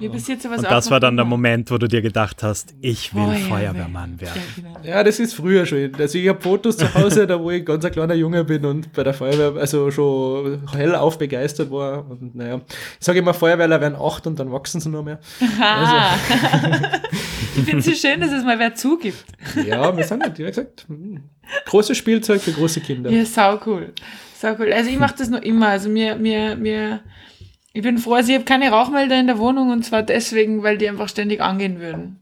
Mir 0.00 0.10
passiert 0.10 0.40
sowas 0.40 0.58
Und 0.58 0.66
auch 0.66 0.70
das 0.70 0.90
war 0.90 0.98
dann 0.98 1.16
der. 1.16 1.24
Moment, 1.24 1.70
wo 1.70 1.78
du 1.78 1.86
dir 1.86 2.02
gedacht 2.02 2.42
hast, 2.42 2.74
ich 2.80 3.14
will 3.14 3.22
Feuerwehr. 3.22 3.48
Feuerwehrmann 3.48 4.20
werden. 4.20 4.42
Ja, 4.56 4.62
genau. 4.62 4.80
Ja, 4.82 5.04
das 5.04 5.20
ist 5.20 5.34
früher 5.34 5.66
schon. 5.66 5.94
Also 5.96 6.18
ich 6.18 6.28
habe 6.28 6.40
Fotos 6.40 6.76
zu 6.76 6.92
Hause, 6.94 7.26
da 7.28 7.40
wo 7.40 7.50
ich 7.50 7.64
ganz 7.64 7.84
ein 7.84 7.92
kleiner 7.92 8.14
Junge 8.14 8.44
bin 8.44 8.64
und 8.64 8.92
bei 8.92 9.04
der 9.04 9.14
Feuerwehr 9.14 9.60
also 9.60 9.90
schon 9.90 10.66
hellauf 10.72 11.18
begeistert 11.18 11.70
war. 11.70 12.10
Und 12.10 12.34
naja, 12.34 12.60
ich 12.98 13.04
sage 13.04 13.18
immer, 13.18 13.34
Feuerwehrler 13.34 13.80
werden 13.80 13.96
acht 13.96 14.26
und 14.26 14.38
dann 14.38 14.50
wachsen 14.50 14.80
sie 14.80 14.88
noch 14.88 15.04
mehr. 15.04 15.20
Ah. 15.60 16.14
ich 17.56 17.64
finde 17.64 17.78
es 17.78 17.84
so 17.84 17.94
schön, 17.94 18.20
dass 18.20 18.32
es 18.32 18.44
mal 18.44 18.58
wer 18.58 18.74
zugibt. 18.74 19.24
Ja, 19.66 19.96
wir 19.96 20.04
sind 20.04 20.22
halt, 20.22 20.38
wie 20.38 20.44
gesagt, 20.44 20.86
hm, 20.88 21.22
großes 21.66 21.96
Spielzeug 21.96 22.40
für 22.40 22.52
große 22.52 22.80
Kinder. 22.80 23.10
Ja, 23.10 23.24
sau 23.24 23.60
cool. 23.66 23.92
Sau 24.38 24.56
cool. 24.58 24.72
Also 24.72 24.90
ich 24.90 24.98
mache 24.98 25.14
das 25.18 25.28
noch 25.28 25.42
immer. 25.42 25.68
Also 25.68 25.88
mir, 25.88 26.16
mir, 26.16 26.56
mir, 26.56 27.00
ich 27.72 27.82
bin 27.82 27.98
froh, 27.98 28.14
also 28.14 28.30
ich 28.30 28.34
habe 28.36 28.44
keine 28.44 28.70
Rauchmelder 28.70 29.18
in 29.18 29.26
der 29.26 29.38
Wohnung 29.38 29.70
und 29.70 29.84
zwar 29.84 30.02
deswegen, 30.02 30.62
weil 30.62 30.78
die 30.78 30.88
einfach 30.88 31.08
ständig 31.08 31.40
angehen 31.40 31.78
würden. 31.80 32.16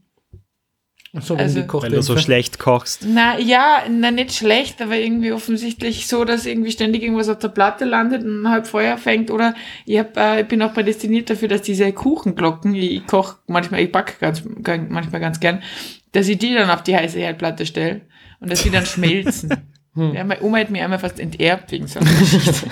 So, 1.13 1.35
Also- 1.35 1.55
wenn 1.55 1.61
die 1.63 1.67
kocht 1.67 1.83
Weil 1.85 1.91
du 1.91 2.01
so 2.03 2.17
schlecht 2.19 2.59
kochst. 2.59 3.03
Na 3.07 3.39
ja, 3.39 3.83
na 3.89 4.11
nicht 4.11 4.31
schlecht, 4.31 4.79
aber 4.79 4.95
irgendwie 4.95 5.31
offensichtlich 5.31 6.05
so, 6.07 6.23
dass 6.23 6.45
irgendwie 6.45 6.71
ständig 6.71 7.01
irgendwas 7.01 7.29
auf 7.29 7.39
der 7.39 7.47
Platte 7.47 7.85
landet 7.85 8.23
und 8.23 8.47
halb 8.47 8.67
Feuer 8.67 8.95
fängt. 8.97 9.31
Oder 9.31 9.55
ich, 9.87 9.97
hab, 9.97 10.15
äh, 10.17 10.41
ich 10.41 10.47
bin 10.47 10.61
auch 10.61 10.71
prädestiniert 10.71 11.31
dafür, 11.31 11.47
dass 11.47 11.63
diese 11.63 11.91
Kuchenglocken, 11.93 12.75
ich, 12.75 12.91
ich 12.91 13.07
koche 13.07 13.37
manchmal, 13.47 13.81
ich 13.81 13.91
backe 13.91 14.13
ganz, 14.19 14.43
ganz, 14.61 14.87
manchmal 14.91 15.19
ganz 15.19 15.39
gern, 15.39 15.63
dass 16.11 16.27
ich 16.27 16.37
die 16.37 16.53
dann 16.53 16.69
auf 16.69 16.83
die 16.83 16.95
heiße 16.95 17.17
Herdplatte 17.17 17.65
stelle 17.65 18.01
und 18.39 18.51
dass 18.51 18.61
die 18.61 18.69
dann 18.69 18.85
schmelzen. 18.85 19.49
Ja, 19.95 20.23
meine 20.23 20.41
Oma 20.43 20.59
hat 20.59 20.69
mir 20.69 20.83
einmal 20.83 20.99
fast 20.99 21.19
enterbt 21.19 21.71
wegen 21.71 21.87
so 21.87 21.99
einer 21.99 22.09
Geschichte. 22.11 22.53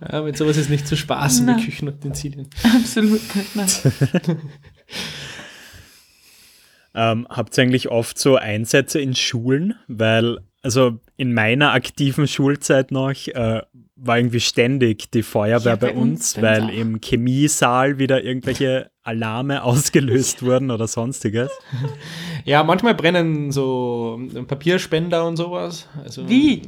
Ja, 0.00 0.22
mit 0.22 0.36
sowas 0.36 0.56
ist 0.56 0.70
nicht 0.70 0.86
zu 0.86 0.96
spaßen 0.96 1.46
Na. 1.46 1.54
mit 1.54 1.64
Küchenutensilien. 1.64 2.48
Absolut 2.62 3.20
nicht. 3.34 3.54
Nein. 3.54 3.68
Ähm, 6.94 7.28
habt 7.30 7.56
ihr 7.56 7.62
eigentlich 7.62 7.90
oft 7.90 8.18
so 8.18 8.36
Einsätze 8.36 9.00
in 9.00 9.14
Schulen? 9.14 9.74
Weil, 9.86 10.38
also 10.62 10.98
in 11.16 11.32
meiner 11.32 11.72
aktiven 11.72 12.26
Schulzeit 12.26 12.90
noch 12.90 13.12
äh, 13.28 13.62
war 14.00 14.16
irgendwie 14.18 14.40
ständig 14.40 15.10
die 15.10 15.22
Feuerwehr 15.22 15.72
Ja, 15.72 15.76
bei, 15.76 15.88
bei 15.88 15.92
uns, 15.94 16.34
uns, 16.36 16.42
weil 16.42 16.62
auch. 16.64 16.68
im 16.72 17.00
Chemiesaal 17.00 17.98
wieder 17.98 18.22
irgendwelche 18.22 18.90
Alarme 19.02 19.62
ausgelöst 19.64 20.42
wurden 20.42 20.70
oder 20.70 20.86
sonstiges. 20.86 21.50
Ja, 22.44 22.62
manchmal 22.62 22.94
brennen 22.94 23.50
so 23.50 24.20
Papierspender 24.46 25.26
und 25.26 25.36
sowas. 25.36 25.88
Also, 26.04 26.28
Wie? 26.28 26.62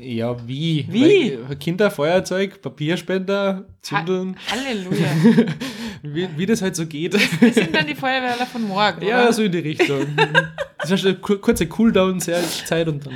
Ja, 0.00 0.36
wie? 0.46 0.86
Wie? 0.90 1.38
Weil 1.46 1.56
Kinder, 1.56 1.90
Feuerzeug, 1.90 2.60
Papierspender, 2.62 3.64
Zündeln, 3.80 4.36
Halleluja. 4.50 5.06
wie, 6.02 6.28
wie 6.36 6.46
das 6.46 6.62
halt 6.62 6.74
so 6.76 6.86
geht. 6.86 7.14
Das 7.14 7.54
sind 7.54 7.74
dann 7.74 7.86
die 7.86 7.94
Feuerwehrler 7.94 8.46
von 8.46 8.62
morgen, 8.66 9.04
Ja, 9.06 9.22
oder? 9.22 9.32
so 9.32 9.42
in 9.42 9.52
die 9.52 9.58
Richtung. 9.58 10.06
Das 10.80 10.90
ist 10.90 11.06
eine 11.06 11.14
kur- 11.14 11.40
kurze 11.40 11.66
Cooldown-Zeit 11.68 12.88
und 12.88 13.06
dann. 13.06 13.14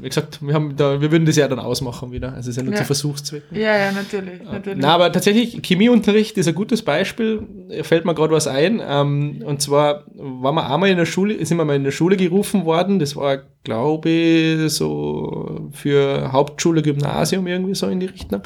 Wie 0.00 0.08
gesagt, 0.08 0.40
wir, 0.46 0.52
haben 0.52 0.76
da, 0.76 1.00
wir 1.00 1.10
würden 1.10 1.24
das 1.24 1.36
ja 1.36 1.48
dann 1.48 1.58
ausmachen 1.58 2.12
wieder. 2.12 2.28
Also 2.34 2.40
es 2.40 2.48
ist 2.48 2.56
ja 2.58 2.62
nur 2.62 2.72
Ja. 2.74 2.80
zu 2.80 2.84
Versuchszwecken. 2.84 3.56
Ja, 3.58 3.76
ja, 3.76 3.92
natürlich. 3.92 4.42
natürlich. 4.42 4.78
Na, 4.80 4.94
aber 4.94 5.10
tatsächlich, 5.10 5.58
Chemieunterricht 5.62 6.36
ist 6.36 6.46
ein 6.48 6.54
gutes 6.54 6.82
Beispiel. 6.82 7.42
Fällt 7.82 8.04
mir 8.04 8.14
gerade 8.14 8.34
was 8.34 8.46
ein. 8.46 8.82
Ähm, 8.86 9.42
und 9.44 9.62
zwar 9.62 10.04
waren 10.14 10.54
wir 10.54 10.70
einmal 10.70 10.90
in 10.90 10.98
der 10.98 11.06
Schule, 11.06 11.44
sind 11.46 11.56
wir 11.56 11.64
mal 11.64 11.76
in 11.76 11.84
der 11.84 11.92
Schule 11.92 12.16
gerufen 12.18 12.64
worden. 12.66 12.98
Das 12.98 13.16
war, 13.16 13.38
glaube 13.64 14.10
ich, 14.10 14.72
so 14.72 15.70
für 15.72 16.30
Hauptschule, 16.30 16.82
Gymnasium 16.82 17.46
irgendwie 17.46 17.74
so 17.74 17.86
in 17.86 18.00
die 18.00 18.06
Richtung. 18.06 18.42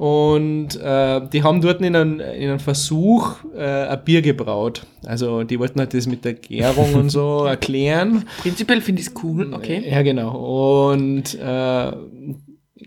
Und 0.00 0.80
äh, 0.80 1.20
die 1.30 1.42
haben 1.42 1.60
dort 1.60 1.82
in 1.82 1.94
einem, 1.94 2.20
in 2.20 2.48
einem 2.48 2.58
Versuch 2.58 3.34
äh, 3.54 3.86
ein 3.86 4.02
Bier 4.02 4.22
gebraut. 4.22 4.86
Also 5.04 5.44
die 5.44 5.58
wollten 5.58 5.78
halt 5.78 5.92
das 5.92 6.06
mit 6.06 6.24
der 6.24 6.32
Gärung 6.32 6.94
und 6.94 7.10
so 7.10 7.44
erklären. 7.46 8.24
Prinzipiell 8.40 8.80
finde 8.80 9.02
ich 9.02 9.08
es 9.08 9.14
cool, 9.22 9.52
okay. 9.52 9.84
Ja, 9.86 10.00
genau. 10.00 10.92
Und 10.92 11.34
äh, 11.34 11.92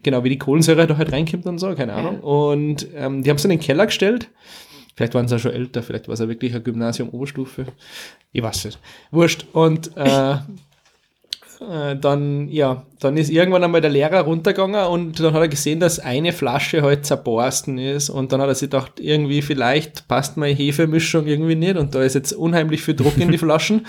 genau, 0.02 0.24
wie 0.24 0.30
die 0.30 0.40
Kohlensäure 0.40 0.88
da 0.88 0.98
halt 0.98 1.12
reinkommt 1.12 1.46
und 1.46 1.60
so, 1.60 1.76
keine 1.76 1.94
Ahnung. 1.94 2.20
Und 2.22 2.88
ähm, 2.96 3.22
die 3.22 3.30
haben 3.30 3.38
es 3.38 3.46
in 3.46 3.52
den 3.52 3.60
Keller 3.60 3.86
gestellt. 3.86 4.32
Vielleicht 4.96 5.14
waren 5.14 5.28
sie 5.28 5.36
auch 5.36 5.40
schon 5.40 5.54
älter, 5.54 5.84
vielleicht 5.84 6.08
war 6.08 6.14
es 6.14 6.20
ja 6.20 6.28
wirklich 6.28 6.56
ein 6.56 6.64
Gymnasium 6.64 7.10
Oberstufe. 7.10 7.68
Ich 8.32 8.42
weiß 8.42 8.66
nicht. 8.66 8.80
Wurscht. 9.12 9.46
Und 9.54 9.96
äh, 9.98 10.38
äh, 11.70 11.96
dann, 11.96 12.48
ja, 12.50 12.84
dann 13.00 13.18
ist 13.18 13.30
irgendwann 13.30 13.64
einmal 13.64 13.82
der 13.82 13.90
Lehrer 13.90 14.22
runtergegangen 14.22 14.86
und 14.88 15.20
dann 15.20 15.34
hat 15.34 15.42
er 15.42 15.48
gesehen, 15.48 15.80
dass 15.80 16.00
eine 16.00 16.34
Flasche 16.34 16.82
halt 16.82 17.06
zerborsten 17.06 17.78
ist 17.78 18.10
und 18.10 18.32
dann 18.32 18.42
hat 18.42 18.48
er 18.48 18.56
sich 18.56 18.70
gedacht, 18.70 19.00
irgendwie 19.00 19.42
vielleicht 19.42 20.08
passt 20.08 20.38
meine 20.38 20.54
Hefemischung 20.54 21.28
irgendwie 21.28 21.56
nicht 21.56 21.78
und 21.78 21.96
da 21.96 22.04
ist 22.04 22.16
jetzt 22.16 22.34
unheimlich 22.34 22.82
viel 22.82 22.96
Druck 22.96 23.18
in 23.18 23.32
die 23.32 23.38
Flaschen 23.40 23.86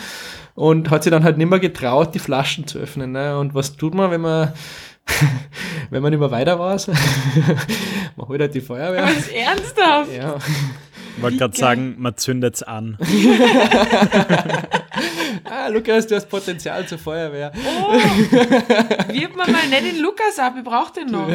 und 0.54 0.90
hat 0.90 1.02
sich 1.02 1.11
dann 1.11 1.25
halt 1.25 1.38
nicht 1.38 1.50
mehr 1.50 1.59
getraut, 1.59 2.14
die 2.14 2.19
Flaschen 2.19 2.66
zu 2.66 2.78
öffnen. 2.78 3.12
Ne? 3.12 3.38
Und 3.38 3.54
was 3.54 3.76
tut 3.76 3.95
man, 3.95 4.11
wenn 4.11 4.21
man 4.21 4.52
wenn 5.90 6.02
man 6.02 6.11
nicht 6.11 6.21
mehr 6.21 6.31
weiter 6.31 6.59
weiß? 6.59 6.88
man 8.16 8.28
holt 8.28 8.40
halt 8.40 8.54
die 8.54 8.61
Feuerwehr. 8.61 9.02
Aber 9.02 9.12
das 9.12 9.26
ist 9.26 9.33
ernsthaft. 9.33 10.12
Ja. 10.16 10.37
Ich 11.16 11.23
wollte 11.23 11.37
gerade 11.37 11.57
sagen, 11.57 11.97
man 11.99 12.16
zündet's 12.16 12.62
an. 12.62 12.99
Ah, 15.45 15.69
Lukas, 15.69 16.07
du 16.07 16.17
hast 16.17 16.29
Potenzial 16.29 16.87
zur 16.87 16.99
Feuerwehr. 16.99 17.53
Oh, 17.55 17.93
wirb 19.13 19.37
mal 19.37 19.51
mal 19.51 19.69
nicht 19.69 19.95
den 19.95 20.01
Lukas 20.01 20.39
ab, 20.39 20.55
ich 20.57 20.65
brauch 20.65 20.91
den 20.91 21.09
noch. 21.09 21.29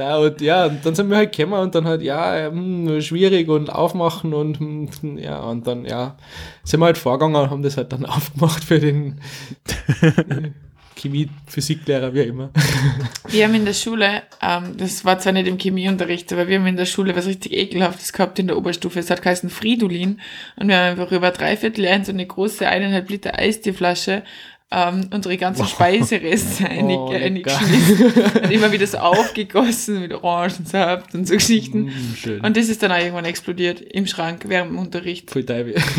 Ja, 0.00 0.16
und 0.16 0.40
ja, 0.40 0.64
und 0.64 0.84
dann 0.86 0.94
sind 0.94 1.10
wir 1.10 1.18
halt 1.18 1.36
gekommen 1.36 1.60
und 1.60 1.74
dann 1.74 1.84
halt, 1.84 2.00
ja, 2.00 2.46
hm, 2.46 3.02
schwierig 3.02 3.50
und 3.50 3.68
aufmachen 3.68 4.32
und 4.32 4.58
hm, 4.58 5.18
ja, 5.18 5.40
und 5.40 5.66
dann, 5.66 5.84
ja, 5.84 6.16
sind 6.64 6.80
wir 6.80 6.86
halt 6.86 6.96
vorgegangen 6.96 7.36
und 7.36 7.50
haben 7.50 7.62
das 7.62 7.76
halt 7.76 7.92
dann 7.92 8.06
aufgemacht 8.06 8.64
für 8.64 8.78
den 8.80 9.20
Chemie, 11.00 11.28
Physiklehrer, 11.46 12.12
wie 12.12 12.20
immer. 12.20 12.50
Wir 13.28 13.46
haben 13.46 13.54
in 13.54 13.64
der 13.64 13.72
Schule, 13.72 14.22
ähm, 14.42 14.76
das 14.76 15.04
war 15.04 15.18
zwar 15.18 15.32
nicht 15.32 15.48
im 15.48 15.56
Chemieunterricht, 15.58 16.32
aber 16.32 16.48
wir 16.48 16.58
haben 16.58 16.66
in 16.66 16.76
der 16.76 16.84
Schule 16.84 17.16
was 17.16 17.26
richtig 17.26 17.52
ekelhaftes 17.52 18.12
gehabt 18.12 18.38
in 18.38 18.48
der 18.48 18.56
Oberstufe. 18.56 18.98
Es 18.98 19.10
hat 19.10 19.22
geheißen 19.22 19.50
Fridolin 19.50 20.20
und 20.56 20.68
wir 20.68 20.76
haben 20.76 20.98
einfach 20.98 21.12
über 21.12 21.30
dreiviertel 21.30 21.84
in 21.84 22.04
so 22.04 22.12
eine 22.12 22.26
große 22.26 22.68
eineinhalb 22.68 23.08
Liter 23.08 23.38
Eisteeflasche 23.38 24.24
ähm, 24.72 25.08
unsere 25.12 25.36
ganzen 25.36 25.66
Speisereste 25.66 26.64
einig, 26.68 26.96
Oh, 26.96 27.10
lecker. 27.12 27.24
eingeschmissen 27.58 28.12
und 28.44 28.50
immer 28.52 28.70
wieder 28.70 28.86
so 28.86 28.98
aufgegossen 28.98 30.00
mit 30.00 30.12
Orangensaft 30.12 31.12
und 31.14 31.26
so 31.26 31.34
Geschichten. 31.34 31.90
Schön. 32.16 32.40
Und 32.40 32.56
das 32.56 32.68
ist 32.68 32.80
dann 32.82 32.92
auch 32.92 32.98
irgendwann 32.98 33.24
explodiert 33.24 33.80
im 33.80 34.06
Schrank 34.06 34.44
während 34.46 34.70
dem 34.70 34.78
Unterricht. 34.78 35.28
Voll. 35.30 35.44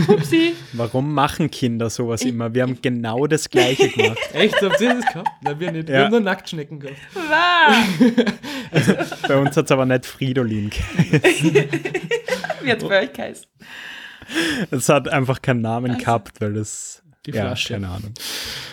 Upsi. 0.07 0.53
Warum 0.73 1.13
machen 1.13 1.51
Kinder 1.51 1.89
sowas 1.89 2.21
immer? 2.21 2.53
Wir 2.53 2.63
haben 2.63 2.77
genau 2.81 3.27
das 3.27 3.49
Gleiche 3.49 3.89
gemacht. 3.89 4.17
Echt? 4.33 4.55
Habt 4.61 4.79
ihr 4.79 4.93
das 4.95 5.05
gehabt? 5.05 5.27
Nein, 5.41 5.59
wir 5.59 5.71
nicht. 5.73 5.87
Wir 5.89 5.95
Ja. 5.95 6.03
haben 6.05 6.11
nur 6.11 6.19
Nacktschnecken 6.21 6.79
gehabt. 6.79 6.97
Wow. 7.13 8.25
Bei 9.27 9.37
uns 9.37 9.57
hat 9.57 9.65
es 9.65 9.71
aber 9.71 9.85
nicht 9.85 10.05
Fridolin 10.05 10.69
gegeben. 10.69 11.69
Wie 12.61 12.71
hat's 12.71 12.83
bei 12.83 13.01
euch 13.03 13.11
geheißen? 13.13 13.45
Es 14.69 14.87
hat 14.87 15.09
einfach 15.09 15.41
keinen 15.41 15.61
Namen 15.61 15.97
gehabt, 15.97 16.39
weil 16.39 16.55
es. 16.55 17.00
Die 17.25 17.31
ja, 17.31 17.43
Flasche. 17.43 17.73
keine 17.73 17.89
Ahnung. 17.89 18.13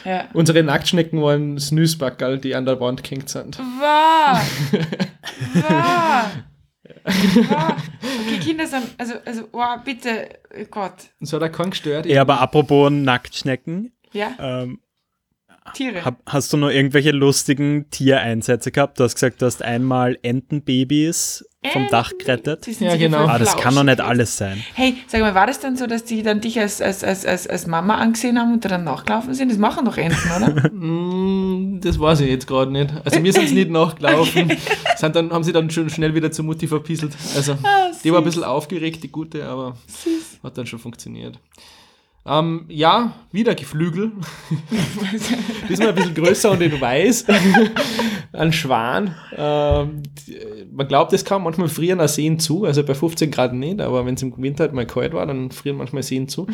Ja. 0.05 0.29
Unsere 0.33 0.63
Nacktschnecken 0.63 1.21
waren 1.21 1.59
Snooze-Backerl, 1.59 2.39
die 2.39 2.55
an 2.55 2.65
der 2.65 2.81
Wand 2.81 3.03
gehängt 3.05 3.29
sind. 3.29 3.59
Wahr! 3.59 4.41
Wahr! 5.55 6.31
Wahr! 7.05 7.77
Okay, 8.03 8.39
Kinder 8.41 8.67
sind, 8.67 8.85
also, 8.97 9.15
also, 9.25 9.49
oh, 9.53 9.77
bitte, 9.85 10.41
oh 10.59 10.65
Gott. 10.71 11.11
So 11.21 11.37
hat 11.37 11.43
er 11.43 11.51
keinen 11.51 11.71
gestört. 11.71 12.07
Ja, 12.07 12.23
aber 12.23 12.41
apropos 12.41 12.91
Nacktschnecken, 12.91 13.93
Ja, 14.13 14.33
ähm, 14.39 14.81
Tiere. 15.73 16.05
hab, 16.05 16.17
hast 16.27 16.53
du 16.53 16.57
noch 16.57 16.71
irgendwelche 16.71 17.11
lustigen 17.13 17.89
Tiereinsätze 17.91 18.71
gehabt? 18.71 18.99
Du 19.01 19.05
hast 19.05 19.15
gesagt, 19.15 19.41
du 19.43 19.47
hast 19.47 19.63
einmal 19.63 20.19
Entenbabys 20.23 21.45
vom 21.73 21.83
Enten? 21.83 21.91
Dach 21.93 22.13
gerettet. 22.19 22.67
Die 22.67 22.73
sind 22.73 22.87
Ja, 22.87 22.97
genau. 22.97 23.27
Ah, 23.27 23.39
das 23.39 23.57
kann 23.57 23.75
doch 23.75 23.83
nicht 23.83 24.01
alles 24.01 24.37
sein. 24.37 24.63
Hey, 24.75 24.95
sag 25.09 25.21
mal, 25.21 25.35
war 25.35 25.47
das 25.47 25.59
dann 25.61 25.77
so, 25.77 25.87
dass 25.87 26.05
die 26.05 26.23
dann 26.23 26.41
dich 26.41 26.59
als, 26.61 26.81
als, 26.81 27.03
als, 27.03 27.27
als, 27.27 27.47
als 27.49 27.67
Mama 27.67 27.97
angesehen 27.97 28.39
haben 28.39 28.53
und 28.55 28.65
dann 28.65 28.85
nachgelaufen 28.85 29.35
sind? 29.35 29.51
Das 29.51 29.59
machen 29.59 29.85
doch 29.85 29.97
Enten, 29.97 30.17
oder? 30.37 30.71
Mm, 30.73 31.81
Das 31.81 31.99
weiß 31.99 32.21
ich 32.21 32.29
jetzt 32.31 32.47
gerade 32.47 32.71
nicht. 32.73 32.93
Also 33.05 33.23
wir 33.23 33.33
sind 33.33 33.45
es 33.45 33.53
nicht 33.53 33.71
nachgelaufen. 33.71 34.53
Sind 34.97 35.15
dann, 35.15 35.31
haben 35.31 35.45
sie 35.45 35.53
dann 35.53 35.71
schon 35.71 35.89
schnell 35.91 36.15
wieder 36.15 36.31
zur 36.33 36.45
Mutti 36.45 36.67
verpisselt. 36.67 37.13
Also 37.37 37.53
Ah, 37.63 37.91
die 38.03 38.11
war 38.13 38.19
ein 38.19 38.25
bisschen 38.25 38.43
aufgeregt, 38.45 39.03
die 39.05 39.09
gute, 39.13 39.45
aber 39.45 39.77
Süß. 39.87 40.41
hat 40.43 40.59
dann 40.59 40.67
schon 40.67 40.79
funktioniert. 40.81 41.39
Ähm, 42.27 42.65
ja, 42.69 43.15
wieder 43.33 43.55
Geflügel. 43.55 44.13
Diesmal 45.69 45.89
ein 45.91 45.95
bisschen 45.95 46.15
größer 46.15 46.51
und 46.51 46.61
in 46.61 46.81
weiß. 46.81 47.25
Ein 48.33 48.53
Schwan. 48.53 49.15
Ähm, 49.37 50.03
man 50.71 50.89
glaubt 50.89 51.13
es 51.13 51.25
kaum, 51.25 51.45
manchmal 51.45 51.69
frieren 51.69 52.01
auch 52.01 52.09
Seen 52.09 52.39
zu. 52.39 52.65
Also 52.65 52.83
bei 52.85 52.95
15 52.95 53.31
Grad 53.31 53.55
nicht, 53.55 53.81
aber 53.81 54.05
wenn 54.05 54.15
es 54.15 54.23
im 54.23 54.35
Winter 54.37 54.65
halt 54.65 54.73
mal 54.73 54.87
kalt 54.87 55.15
war, 55.15 55.27
dann 55.27 55.51
frieren 55.51 55.77
manchmal 55.77 56.03
Seen 56.03 56.29
zu. 56.29 56.47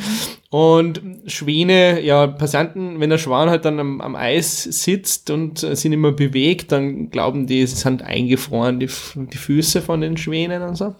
Und 0.50 1.00
Schwäne, 1.26 2.00
ja, 2.00 2.26
Passanten, 2.26 3.00
wenn 3.00 3.10
der 3.10 3.18
Schwan 3.18 3.50
halt 3.50 3.64
dann 3.64 3.80
am, 3.80 4.00
am 4.00 4.14
Eis 4.14 4.62
sitzt 4.62 5.30
und 5.30 5.62
äh, 5.62 5.74
sich 5.74 5.90
nicht 5.90 5.98
mehr 5.98 6.12
bewegt, 6.12 6.70
dann 6.72 7.10
glauben 7.10 7.46
die, 7.46 7.62
es 7.62 7.80
sind 7.80 8.02
eingefroren, 8.02 8.78
die, 8.78 8.88
die 9.16 9.36
Füße 9.36 9.82
von 9.82 10.00
den 10.00 10.16
Schwänen 10.16 10.62
und 10.62 10.76
so. 10.76 10.94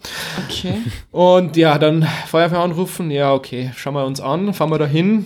Okay. 0.47 0.75
Und 1.11 1.55
ja, 1.55 1.77
dann 1.79 2.07
Feuerwehr 2.27 2.59
anrufen, 2.59 3.11
ja, 3.11 3.33
okay, 3.33 3.71
schauen 3.75 3.93
wir 3.93 4.05
uns 4.05 4.19
an, 4.19 4.53
fahren 4.53 4.71
wir 4.71 4.79
da 4.79 4.85
hin. 4.85 5.25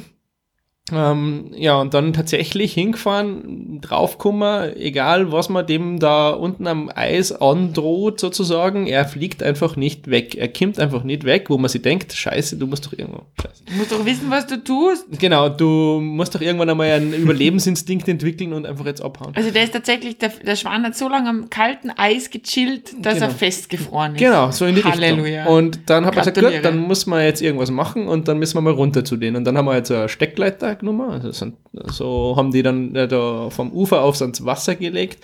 Ähm, 0.94 1.52
ja, 1.56 1.76
und 1.80 1.94
dann 1.94 2.14
tatsächlich 2.14 2.74
hingefahren, 2.74 3.80
draufgekommen, 3.82 4.76
egal 4.78 5.32
was 5.32 5.50
man 5.50 5.66
dem 5.66 6.00
da 6.00 6.30
unten 6.30 6.68
am 6.68 6.90
Eis 6.94 7.32
androht 7.32 8.20
sozusagen, 8.20 8.88
er 8.88 9.06
fliegt 9.06 9.44
einfach 9.44 9.76
nicht 9.76 10.10
weg. 10.10 10.36
Er 10.36 10.48
kommt 10.48 10.80
einfach 10.80 11.04
nicht 11.04 11.24
weg, 11.24 11.46
wo 11.50 11.58
man 11.58 11.70
sich 11.70 11.82
denkt, 11.82 12.14
scheiße, 12.14 12.58
du 12.58 12.68
musst 12.68 12.86
doch 12.86 12.94
irgendwo, 12.94 13.24
scheiße. 13.42 13.64
Du 13.68 13.74
musst 13.76 13.92
doch 13.92 14.06
wissen, 14.06 14.30
was 14.30 14.48
du 14.48 14.64
tust. 14.64 15.06
Genau, 15.20 15.50
du 15.50 16.00
musst 16.02 16.34
doch 16.36 16.42
irgendwann 16.42 16.70
einmal 16.70 16.92
einen 16.92 17.14
Überlebensinstinkt 17.14 18.08
entwickeln 18.08 18.54
und 18.54 18.66
einfach 18.66 18.86
jetzt 18.86 19.02
abhauen. 19.02 19.34
Also 19.36 19.52
der 19.52 19.64
ist 19.64 19.74
tatsächlich, 19.74 20.18
der, 20.18 20.30
der 20.30 20.56
Schwan 20.56 20.84
hat 20.84 20.96
so 20.96 21.08
lange 21.10 21.30
am 21.30 21.50
kalten 21.50 21.90
Eis 21.92 22.30
gechillt, 22.30 22.94
dass 23.00 23.16
Genau. 23.16 23.26
er 23.28 23.32
festgefroren 23.32 24.16
ist. 24.16 24.20
Genau, 24.20 24.52
so 24.52 24.66
in 24.66 24.76
die 24.76 24.84
Halleluja. 24.84 25.42
Richtung. 25.44 25.56
Und 25.58 25.80
dann 25.88 26.06
hat 26.06 26.16
man 26.16 26.26
gesagt, 26.26 26.40
gut, 26.40 26.64
dann 26.64 26.78
muss 26.78 27.06
man 27.06 27.24
jetzt 27.24 27.42
irgendwas 27.42 27.72
machen 27.72 28.08
und 28.08 28.28
dann 28.28 28.40
müssen 28.40 28.56
wir 28.58 28.62
mal 28.62 28.74
runter 28.74 29.04
zu 29.04 29.18
denen. 29.18 29.36
Und 29.38 29.46
dann 29.46 29.58
haben 29.58 29.66
wir 29.66 29.76
jetzt 29.76 29.92
eine 29.92 30.10
Steckleiter 30.10 30.76
genommen. 30.80 31.10
Also 31.10 31.32
sind, 31.32 31.56
so 31.86 32.36
haben 32.36 32.52
die 32.52 32.64
dann 32.64 32.96
äh, 32.96 33.08
da 33.08 33.50
vom 33.50 33.72
Ufer 33.72 34.02
aufs 34.02 34.22
ans 34.22 34.46
Wasser 34.46 34.76
gelegt. 34.76 35.20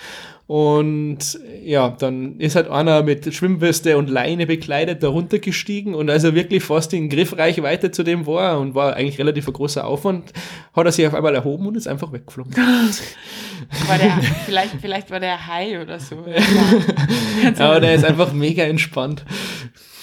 Und 0.48 1.40
ja, 1.64 1.90
dann 1.90 2.40
ist 2.40 2.56
halt 2.56 2.70
einer 2.70 3.02
mit 3.02 3.34
Schwimmweste 3.34 3.98
und 3.98 4.12
Leine 4.12 4.46
bekleidet 4.46 5.02
da 5.02 5.08
runtergestiegen 5.08 5.96
und 5.96 6.08
als 6.12 6.24
er 6.24 6.36
wirklich 6.36 6.64
fast 6.64 6.94
in 6.94 7.10
Griffreichweite 7.10 7.90
zu 7.90 8.04
dem 8.04 8.28
war 8.28 8.60
und 8.60 8.76
war 8.76 8.96
eigentlich 8.96 9.18
relativ 9.18 9.48
ein 9.48 9.54
großer 9.54 9.88
Aufwand, 9.88 10.34
hat 10.76 10.86
er 10.86 10.92
sich 10.92 11.08
auf 11.08 11.16
einmal 11.16 11.34
erhoben 11.34 11.66
und 11.66 11.76
ist 11.76 11.88
einfach 11.88 12.12
weggeflogen. 12.14 12.54
War 13.88 13.98
der, 13.98 14.12
vielleicht, 14.46 14.76
vielleicht 14.80 15.10
war 15.10 15.20
der 15.20 15.48
Hai 15.48 15.82
oder 15.82 16.00
so. 16.00 16.18
Aber 17.58 17.80
der 17.80 17.96
ist 17.96 18.04
einfach 18.04 18.32
mega 18.34 18.64
entspannt. 18.64 19.26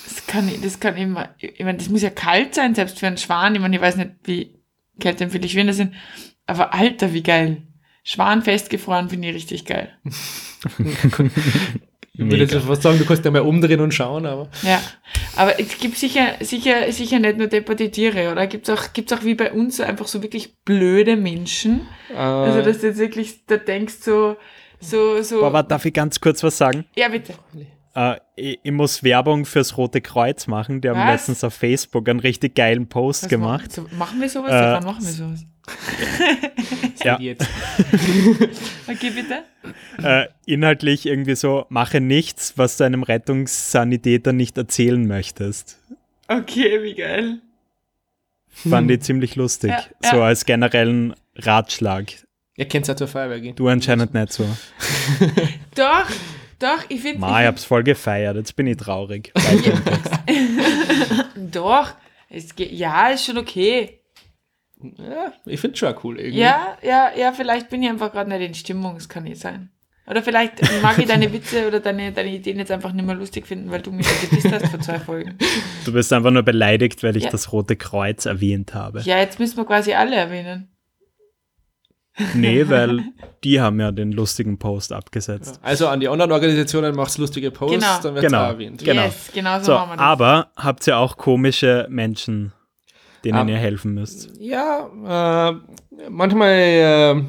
Das 0.09 0.27
kann, 0.27 0.51
das 0.63 0.81
kann 0.81 0.97
immer, 0.97 1.29
ich 1.39 1.63
meine, 1.63 1.79
das 1.79 1.89
muss 1.89 2.03
ja 2.03 2.11
kalt 2.11 2.55
sein, 2.55 2.75
selbst 2.75 2.99
für 2.99 3.07
einen 3.07 3.19
Schwan. 3.19 3.55
Ich 3.55 3.61
meine, 3.61 3.77
ich 3.77 3.83
weiß 3.83 3.97
nicht, 3.97 4.11
wie 4.25 4.62
kälteempfindlich 5.03 5.53
Schwäne 5.53 5.75
sind, 5.75 5.93
aber 6.47 6.73
Alter, 6.73 7.13
wie 7.13 7.23
geil. 7.23 7.63
Schwan 8.05 8.43
festgefroren 8.43 9.11
finde 9.11 9.29
ich 9.29 9.35
richtig 9.35 9.65
geil. 9.65 9.91
Ich 12.15 12.19
würde 12.19 12.45
jetzt 12.45 12.55
fast 12.55 12.83
sagen, 12.83 12.99
du 12.99 13.07
kannst 13.07 13.25
ja 13.25 13.31
mal 13.31 13.41
umdrehen 13.41 13.81
und 13.81 13.95
schauen, 13.95 14.27
aber. 14.27 14.49
Ja, 14.63 14.83
aber 15.35 15.59
es 15.59 15.79
gibt 15.79 15.97
sicher, 15.97 16.35
sicher, 16.41 16.93
sicher 16.93 17.19
nicht 17.19 17.39
nur 17.39 17.47
depperte 17.47 17.91
Tiere, 17.91 18.31
oder? 18.31 18.47
Gibt 18.47 18.69
es 18.69 18.79
auch, 18.79 18.93
gibt's 18.93 19.13
auch 19.15 19.25
wie 19.25 19.35
bei 19.35 19.51
uns 19.51 19.79
so 19.79 19.83
einfach 19.83 20.07
so 20.07 20.23
wirklich 20.23 20.55
blöde 20.65 21.17
Menschen? 21.17 21.87
Äh, 22.11 22.17
Also, 22.17 22.61
dass 22.63 22.81
du 22.81 22.89
jetzt 22.89 22.99
wirklich 22.99 23.47
da 23.47 23.57
denkst, 23.57 23.95
so, 24.03 24.37
so, 24.79 25.23
so. 25.23 25.43
Aber 25.45 25.63
darf 25.63 25.87
ich 25.87 25.95
ganz 25.95 26.21
kurz 26.21 26.43
was 26.43 26.59
sagen? 26.59 26.85
ja, 26.97 27.09
bitte. 27.09 27.33
Äh, 27.95 28.17
ich, 28.37 28.61
ich 28.63 28.73
muss 28.73 29.03
Werbung 29.03 29.45
fürs 29.45 29.77
Rote 29.77 30.01
Kreuz 30.01 30.47
machen. 30.47 30.81
Die 30.81 30.89
haben 30.89 30.99
Was? 30.99 31.13
letztens 31.13 31.45
auf 31.45 31.55
Facebook 31.55 32.09
einen 32.09 32.21
richtig 32.21 32.55
geilen 32.55 32.89
Post 32.89 33.25
Was 33.25 33.29
gemacht. 33.31 33.77
Machen, 33.77 33.89
so, 33.91 33.97
machen 33.97 34.21
wir 34.21 34.29
sowas? 34.29 34.51
Äh, 34.51 34.59
Seit 34.59 34.75
wann 34.77 34.85
machen 34.85 35.05
wir 35.05 35.13
sowas? 35.13 35.45
Ja. 37.05 37.19
jetzt. 37.19 37.47
Okay, 38.89 39.11
bitte. 39.11 39.43
Äh, 40.03 40.29
inhaltlich 40.47 41.07
irgendwie 41.07 41.35
so, 41.35 41.67
mache 41.69 42.01
nichts, 42.01 42.57
was 42.57 42.77
du 42.77 42.85
einem 42.85 43.03
Rettungssanitäter 43.03 44.33
nicht 44.33 44.57
erzählen 44.59 45.07
möchtest. 45.07 45.79
Okay, 46.29 46.83
wie 46.83 46.95
geil. 46.95 47.39
Fand 48.49 48.91
ich 48.91 49.01
ziemlich 49.01 49.35
lustig. 49.37 49.71
Ja, 49.71 49.85
ja. 50.05 50.11
So 50.11 50.23
als 50.23 50.45
generellen 50.45 51.15
Ratschlag. 51.37 52.13
Ihr 52.57 52.67
kennt 52.69 52.87
ja 52.87 52.95
zur 52.97 53.09
Feuerwehr 53.09 53.41
gehen. 53.41 53.57
Du 53.57 53.69
anscheinend 53.69 54.13
nicht 54.15 54.33
so. 54.33 54.45
Doch, 55.75 56.07
doch, 56.63 56.85
ich 56.89 57.01
finde. 57.01 57.19
Ma, 57.21 57.41
ich 57.41 57.47
hab's 57.47 57.65
voll 57.65 57.83
gefeiert. 57.83 58.37
Jetzt 58.37 58.55
bin 58.57 58.67
ich 58.67 58.77
traurig. 58.77 59.33
Doch, 61.37 61.91
es 62.29 62.55
geht, 62.55 62.73
ja, 62.73 63.09
ist 63.09 63.25
schon 63.25 63.39
okay. 63.39 64.01
Ja, 64.83 65.33
ich 65.47 65.61
finde 65.61 65.77
schon 65.77 65.95
cool 66.03 66.19
irgendwie. 66.19 66.41
Ja, 66.41 66.77
ja, 66.83 67.11
ja, 67.17 67.33
vielleicht 67.33 67.69
bin 67.71 67.83
ich 67.83 67.89
einfach 67.89 68.11
gerade 68.13 68.31
nicht 68.31 68.41
in 68.41 68.55
Stimmung, 68.55 68.95
das 68.95 69.09
kann 69.09 69.25
nicht 69.25 69.41
sein. 69.41 69.71
Oder 70.05 70.23
vielleicht 70.23 70.55
mag 70.83 70.99
ich 70.99 71.07
deine 71.07 71.33
Witze 71.33 71.69
oder 71.69 71.79
deine, 71.79 72.11
deine 72.11 72.31
Ideen 72.31 72.59
jetzt 72.59 72.73
einfach 72.73 72.93
nicht 72.93 73.07
mehr 73.07 73.15
lustig 73.15 73.47
finden, 73.47 73.71
weil 73.71 73.81
du 73.83 73.93
mich 73.93 74.09
gedisst 74.23 74.51
hast 74.51 74.67
vor 74.67 74.81
zwei 74.81 74.99
Folgen. 74.99 75.39
Du 75.85 75.93
bist 75.93 76.13
einfach 76.13 76.33
nur 76.33 76.43
beleidigt, 76.43 77.05
weil 77.05 77.17
ich 77.17 77.25
Ja. 77.25 77.31
das 77.31 77.53
Rote 77.53 77.77
Kreuz 77.77 78.27
erwähnt 78.27 78.75
habe. 78.75 79.01
Ja, 79.03 79.19
jetzt 79.19 79.39
müssen 79.39 79.57
wir 79.57 79.65
quasi 79.65 79.95
alle 79.95 80.17
erwähnen. 80.17 80.72
Nee, 82.35 82.69
weil 82.69 83.03
die 83.43 83.61
haben 83.61 83.81
ja 83.81 83.91
den 83.91 84.13
lustigen 84.13 84.59
Post 84.59 84.93
abgesetzt. 84.93 85.59
Also 85.63 85.89
an 85.89 86.01
die 86.01 86.09
anderen 86.09 86.31
Organisationen 86.33 86.95
macht's 86.95 87.17
lustige 87.19 87.51
Posts, 87.51 87.75
Genau. 87.77 88.01
dann 88.03 88.15
wird's 88.15 88.27
Genau. 88.27 88.45
erwähnt. 88.45 88.85
Genau. 88.85 89.03
Yes, 89.05 89.31
genau 89.33 89.59
so, 89.61 89.65
So, 89.65 89.73
machen 89.73 89.91
wir 89.93 89.97
das. 89.97 90.05
aber 90.07 90.47
habt 90.57 90.87
ihr 90.87 90.99
auch 90.99 91.17
komische 91.17 91.87
Menschen, 91.89 92.53
denen 93.25 93.39
Ah. 93.39 93.51
ihr 93.51 93.57
helfen 93.57 93.95
müsst? 93.95 94.29
Ja, 94.39 95.51
äh, 95.51 95.55
manchmal, 96.11 96.49
äh, 96.53 97.23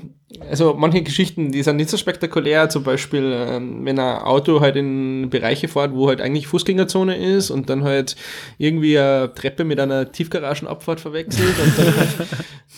also 0.50 0.74
manche 0.74 1.02
Geschichten, 1.04 1.52
die 1.52 1.64
sind 1.64 1.78
nicht 1.78 1.90
so 1.90 1.98
spektakulär, 1.98 2.70
zum 2.70 2.84
Beispiel, 2.84 3.34
ähm, 3.36 3.86
wenn 3.86 4.00
ein 4.00 4.22
Auto 4.22 4.62
halt 4.62 4.76
in 4.76 5.30
Bereiche 5.30 5.68
fährt, 5.68 5.94
wo 5.94 6.08
halt 6.08 6.22
eigentlich 6.22 6.48
Fußgängerzone 6.48 7.16
ist 7.16 7.50
und 7.52 7.70
dann 7.70 7.84
halt 7.84 8.16
irgendwie 8.58 8.98
eine 8.98 9.34
Treppe 9.34 9.64
mit 9.64 9.80
einer 9.80 10.12
Tiefgaragenabfahrt 10.12 11.00
verwechselt 11.00 11.54
und 11.64 11.78
dann 11.78 11.94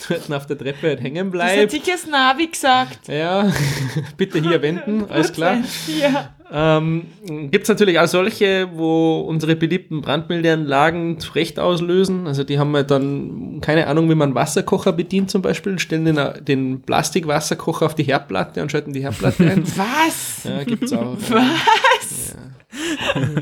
halt 0.09 0.31
auf 0.31 0.45
der 0.45 0.57
Treppe 0.57 0.87
halt 0.87 1.01
hängen 1.01 1.31
das 1.31 1.41
hat 1.41 1.55
bleibt. 1.55 1.71
sicher 1.71 1.91
das 1.93 2.07
Navi 2.07 2.47
gesagt. 2.47 3.07
Ja, 3.07 3.51
bitte 4.17 4.41
hier 4.41 4.61
wenden, 4.61 5.05
alles 5.09 5.31
klar. 5.33 5.57
Ja. 5.99 6.34
Ähm, 6.51 7.07
Gibt 7.49 7.63
es 7.63 7.69
natürlich 7.69 7.99
auch 7.99 8.07
solche, 8.07 8.69
wo 8.73 9.21
unsere 9.21 9.55
beliebten 9.55 10.01
Brandmeldeanlagen 10.01 11.19
zu 11.19 11.33
Recht 11.33 11.59
auslösen. 11.59 12.27
Also 12.27 12.43
die 12.43 12.59
haben 12.59 12.75
halt 12.75 12.91
dann 12.91 13.59
keine 13.61 13.87
Ahnung, 13.87 14.09
wie 14.09 14.15
man 14.15 14.29
einen 14.29 14.35
Wasserkocher 14.35 14.91
bedient 14.91 15.31
zum 15.31 15.41
Beispiel, 15.41 15.79
stellen 15.79 16.05
den, 16.05 16.19
den 16.45 16.81
Plastikwasserkocher 16.81 17.87
auf 17.87 17.95
die 17.95 18.03
Herdplatte 18.03 18.61
und 18.61 18.71
schalten 18.71 18.93
die 18.93 19.01
Herdplatte 19.01 19.43
ein. 19.49 19.63
Was? 19.75 20.43
ja, 20.43 20.63
gibt's 20.63 20.93
auch. 20.93 21.17
Was? 21.29 22.35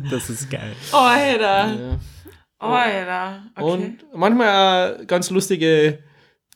Das 0.09 0.29
ist 0.29 0.49
geil. 0.49 0.71
Alter. 0.91 1.73
Ja. 1.73 1.99
Alter. 2.59 3.43
Okay. 3.55 3.71
Und 3.71 4.05
manchmal 4.15 4.97
auch 5.01 5.07
ganz 5.07 5.29
lustige 5.29 5.99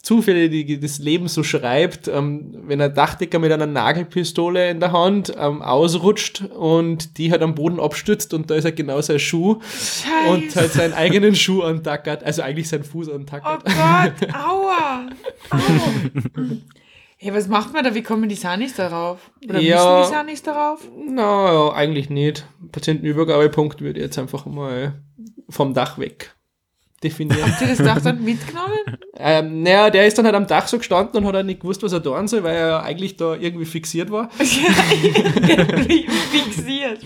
Zufälle, 0.08 0.50
die 0.50 0.80
das 0.80 1.00
Leben 1.00 1.28
so 1.28 1.44
schreibt, 1.44 2.08
ähm, 2.08 2.56
wenn 2.66 2.80
ein 2.82 2.94
Dachdecker 2.94 3.40
mit 3.40 3.52
einer 3.52 3.66
Nagelpistole 3.66 4.70
in 4.70 4.80
der 4.80 4.94
Hand 4.94 5.34
ähm, 5.38 5.62
ausrutscht 5.62 6.42
und 6.58 7.18
die 7.18 7.30
halt 7.32 7.42
am 7.42 7.56
Boden 7.56 7.80
abstützt 7.80 8.34
und 8.34 8.50
da 8.50 8.56
ist 8.56 8.64
halt 8.64 8.78
genau 8.78 9.02
sein 9.02 9.20
Schuh 9.20 9.60
Scheiße. 9.62 10.30
und 10.32 10.56
halt 10.56 10.72
seinen 10.72 10.94
eigenen 10.94 11.36
Schuh 11.36 11.62
antackert, 11.62 12.24
also 12.24 12.42
eigentlich 12.42 12.70
seinen 12.70 12.86
Fuß 12.86 13.10
Oh 13.10 13.16
antackert. 13.16 13.64
Gott, 13.66 14.34
aua. 14.34 15.08
Au. 15.50 15.58
Hey, 17.18 17.34
was 17.34 17.48
macht 17.48 17.74
man 17.74 17.84
da? 17.84 17.94
Wie 17.96 18.04
kommen 18.04 18.30
die 18.30 18.36
Sanis 18.36 18.76
darauf? 18.76 19.32
Oder 19.44 19.60
Ja. 19.60 19.76
müssen 19.98 20.10
die 20.10 20.16
Sanis 20.16 20.44
darauf? 20.44 20.88
Na, 21.10 21.72
eigentlich 21.74 22.10
nicht. 22.10 22.46
Patientenübergabepunkt 22.72 23.82
ich 24.00 24.04
jetzt 24.06 24.20
einfach 24.20 24.46
mal 24.46 24.94
vom 25.50 25.74
Dach 25.74 25.98
weg 25.98 26.36
definieren. 27.04 27.54
Ihr 27.62 27.68
das 27.68 27.78
Dach 27.78 28.02
dann 28.02 28.24
mitgenommen? 28.24 28.78
ähm, 29.18 29.64
naja, 29.64 29.90
der 29.90 30.08
ist 30.08 30.18
dann 30.18 30.26
halt 30.26 30.36
am 30.36 30.48
Dach 30.48 30.68
so 30.68 30.78
gestanden 30.78 31.18
und 31.18 31.26
hat 31.28 31.36
halt 31.36 31.46
nicht 31.46 31.62
gewusst, 31.62 31.84
was 31.84 31.94
er 31.94 32.02
tun 32.02 32.28
soll, 32.28 32.44
weil 32.44 32.56
er 32.56 32.68
ja 32.68 32.80
eigentlich 32.82 33.18
da 33.18 33.36
irgendwie 33.36 33.66
fixiert 33.66 34.12
war. 34.12 34.30
Wie 34.40 36.08
fixiert. 36.32 37.00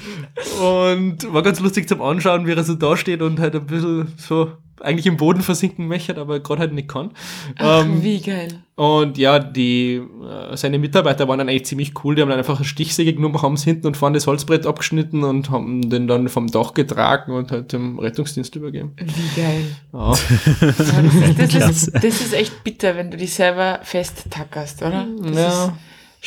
Und 0.61 1.33
war 1.33 1.41
ganz 1.41 1.59
lustig 1.59 1.87
zum 1.87 2.01
Anschauen, 2.01 2.45
wie 2.45 2.53
er 2.53 2.63
so 2.63 2.75
da 2.75 2.95
steht 2.95 3.21
und 3.21 3.39
halt 3.39 3.55
ein 3.55 3.65
bisschen 3.65 4.13
so 4.17 4.51
eigentlich 4.81 5.05
im 5.05 5.17
Boden 5.17 5.41
versinken 5.41 5.87
möchte, 5.87 6.17
aber 6.17 6.39
gerade 6.39 6.61
halt 6.61 6.73
nicht 6.73 6.87
kann. 6.87 7.11
Ach, 7.57 7.83
Ähm, 7.85 8.03
wie 8.03 8.19
geil. 8.19 8.63
und 8.75 9.17
ja, 9.17 9.39
die, 9.39 9.95
äh, 9.95 10.57
seine 10.57 10.79
Mitarbeiter 10.79 11.27
waren 11.27 11.37
dann 11.39 11.49
eigentlich 11.49 11.65
ziemlich 11.65 11.93
cool. 12.03 12.15
Die 12.15 12.21
haben 12.21 12.29
dann 12.29 12.37
einfach 12.37 12.57
eine 12.57 12.65
Stichsäge 12.65 13.13
genommen, 13.13 13.41
haben 13.41 13.53
es 13.53 13.63
hinten 13.63 13.87
und 13.87 13.97
vorne 13.97 14.15
das 14.17 14.27
Holzbrett 14.27 14.65
abgeschnitten 14.65 15.23
und 15.23 15.49
haben 15.49 15.89
den 15.89 16.07
dann 16.07 16.29
vom 16.29 16.47
Dach 16.51 16.73
getragen 16.73 17.31
und 17.33 17.51
halt 17.51 17.73
dem 17.73 17.99
Rettungsdienst 17.99 18.55
übergeben. 18.55 18.93
Wie 18.97 19.41
geil. 19.41 19.63
Ja. 19.93 20.09
Das, 20.11 21.53
ist, 21.53 21.53
das, 21.53 21.69
ist, 21.69 21.93
das 21.95 22.03
ist 22.21 22.33
echt 22.33 22.63
bitter, 22.63 22.95
wenn 22.95 23.11
du 23.11 23.17
dich 23.17 23.33
selber 23.33 23.79
festtackerst, 23.83 24.81
oder? 24.81 25.05
Das 25.23 25.35
Ja. 25.35 25.65
ist 25.65 25.71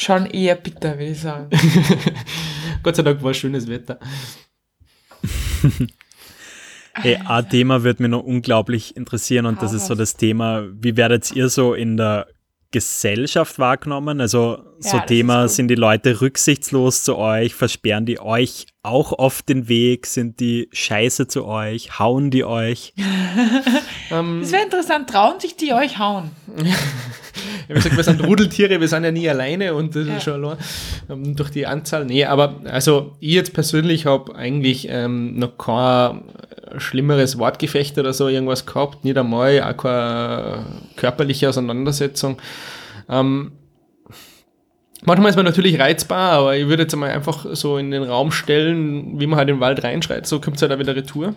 schon 0.04 0.26
eher 0.26 0.54
bitter, 0.56 0.92
würde 0.98 1.12
ich 1.12 1.20
sagen. 1.20 1.48
Gott 2.82 2.96
sei 2.96 3.02
Dank 3.02 3.22
war 3.22 3.32
schönes 3.34 3.66
Wetter. 3.68 3.98
Hey, 6.94 7.18
ein 7.26 7.48
Thema 7.48 7.82
wird 7.82 8.00
mir 8.00 8.08
noch 8.08 8.22
unglaublich 8.22 8.96
interessieren 8.96 9.46
und 9.46 9.60
das 9.62 9.72
ist 9.72 9.86
so 9.86 9.94
das 9.94 10.16
Thema, 10.16 10.64
wie 10.80 10.96
werdet 10.96 11.30
ihr 11.32 11.48
so 11.48 11.74
in 11.74 11.96
der 11.96 12.26
Gesellschaft 12.70 13.58
wahrgenommen? 13.58 14.20
Also 14.20 14.58
so 14.80 14.96
Ja, 14.96 15.02
Thema, 15.04 15.48
sind 15.48 15.68
die 15.68 15.74
Leute 15.76 16.20
rücksichtslos 16.20 17.04
zu 17.04 17.16
euch, 17.16 17.54
versperren 17.54 18.04
die 18.06 18.20
euch 18.20 18.66
auch 18.82 19.12
oft 19.12 19.48
den 19.48 19.68
Weg, 19.68 20.06
sind 20.06 20.40
die 20.40 20.68
scheiße 20.72 21.26
zu 21.28 21.44
euch, 21.46 21.98
hauen 21.98 22.30
die 22.30 22.44
euch? 22.44 22.92
Ähm, 24.10 24.40
Das 24.42 24.52
wäre 24.52 24.64
interessant. 24.64 25.08
Trauen 25.08 25.40
sich 25.40 25.56
die 25.56 25.72
euch 25.72 25.98
hauen? 25.98 26.30
Ich 27.66 27.74
gesagt, 27.74 27.96
wir 27.96 28.04
sind 28.04 28.22
Rudeltiere, 28.22 28.78
wir 28.78 28.88
sind 28.88 29.04
ja 29.04 29.10
nie 29.10 29.26
alleine 29.28 29.74
und 29.74 29.96
das 29.96 30.06
Ja. 30.06 30.16
ist 30.16 30.24
schon 30.24 30.44
allein 30.44 30.58
ähm, 31.08 31.34
durch 31.34 31.48
die 31.50 31.66
Anzahl. 31.66 32.04
Nee, 32.04 32.26
aber 32.26 32.56
also 32.66 33.16
ich 33.20 33.32
jetzt 33.32 33.54
persönlich 33.54 34.04
habe 34.04 34.34
eigentlich 34.36 34.86
ähm, 34.90 35.38
noch 35.38 35.56
keine 35.56 36.22
schlimmeres 36.78 37.38
Wortgefecht 37.38 37.98
oder 37.98 38.12
so 38.12 38.28
irgendwas 38.28 38.66
gehabt, 38.66 39.04
nicht 39.04 39.16
einmal, 39.16 39.62
auch 39.62 39.76
keine 39.76 40.64
körperliche 40.96 41.48
Auseinandersetzung. 41.48 42.38
Ähm, 43.08 43.52
manchmal 45.02 45.30
ist 45.30 45.36
man 45.36 45.44
natürlich 45.44 45.78
reizbar, 45.78 46.32
aber 46.32 46.56
ich 46.56 46.68
würde 46.68 46.84
jetzt 46.84 46.96
mal 46.96 47.10
einfach 47.10 47.46
so 47.52 47.78
in 47.78 47.90
den 47.90 48.02
Raum 48.02 48.32
stellen, 48.32 49.20
wie 49.20 49.26
man 49.26 49.38
halt 49.38 49.48
in 49.48 49.56
den 49.56 49.60
Wald 49.60 49.82
reinschreit, 49.82 50.26
so 50.26 50.40
kommt 50.40 50.56
es 50.56 50.62
halt 50.62 50.72
auch 50.72 50.78
wieder 50.78 50.96
retour. 50.96 51.34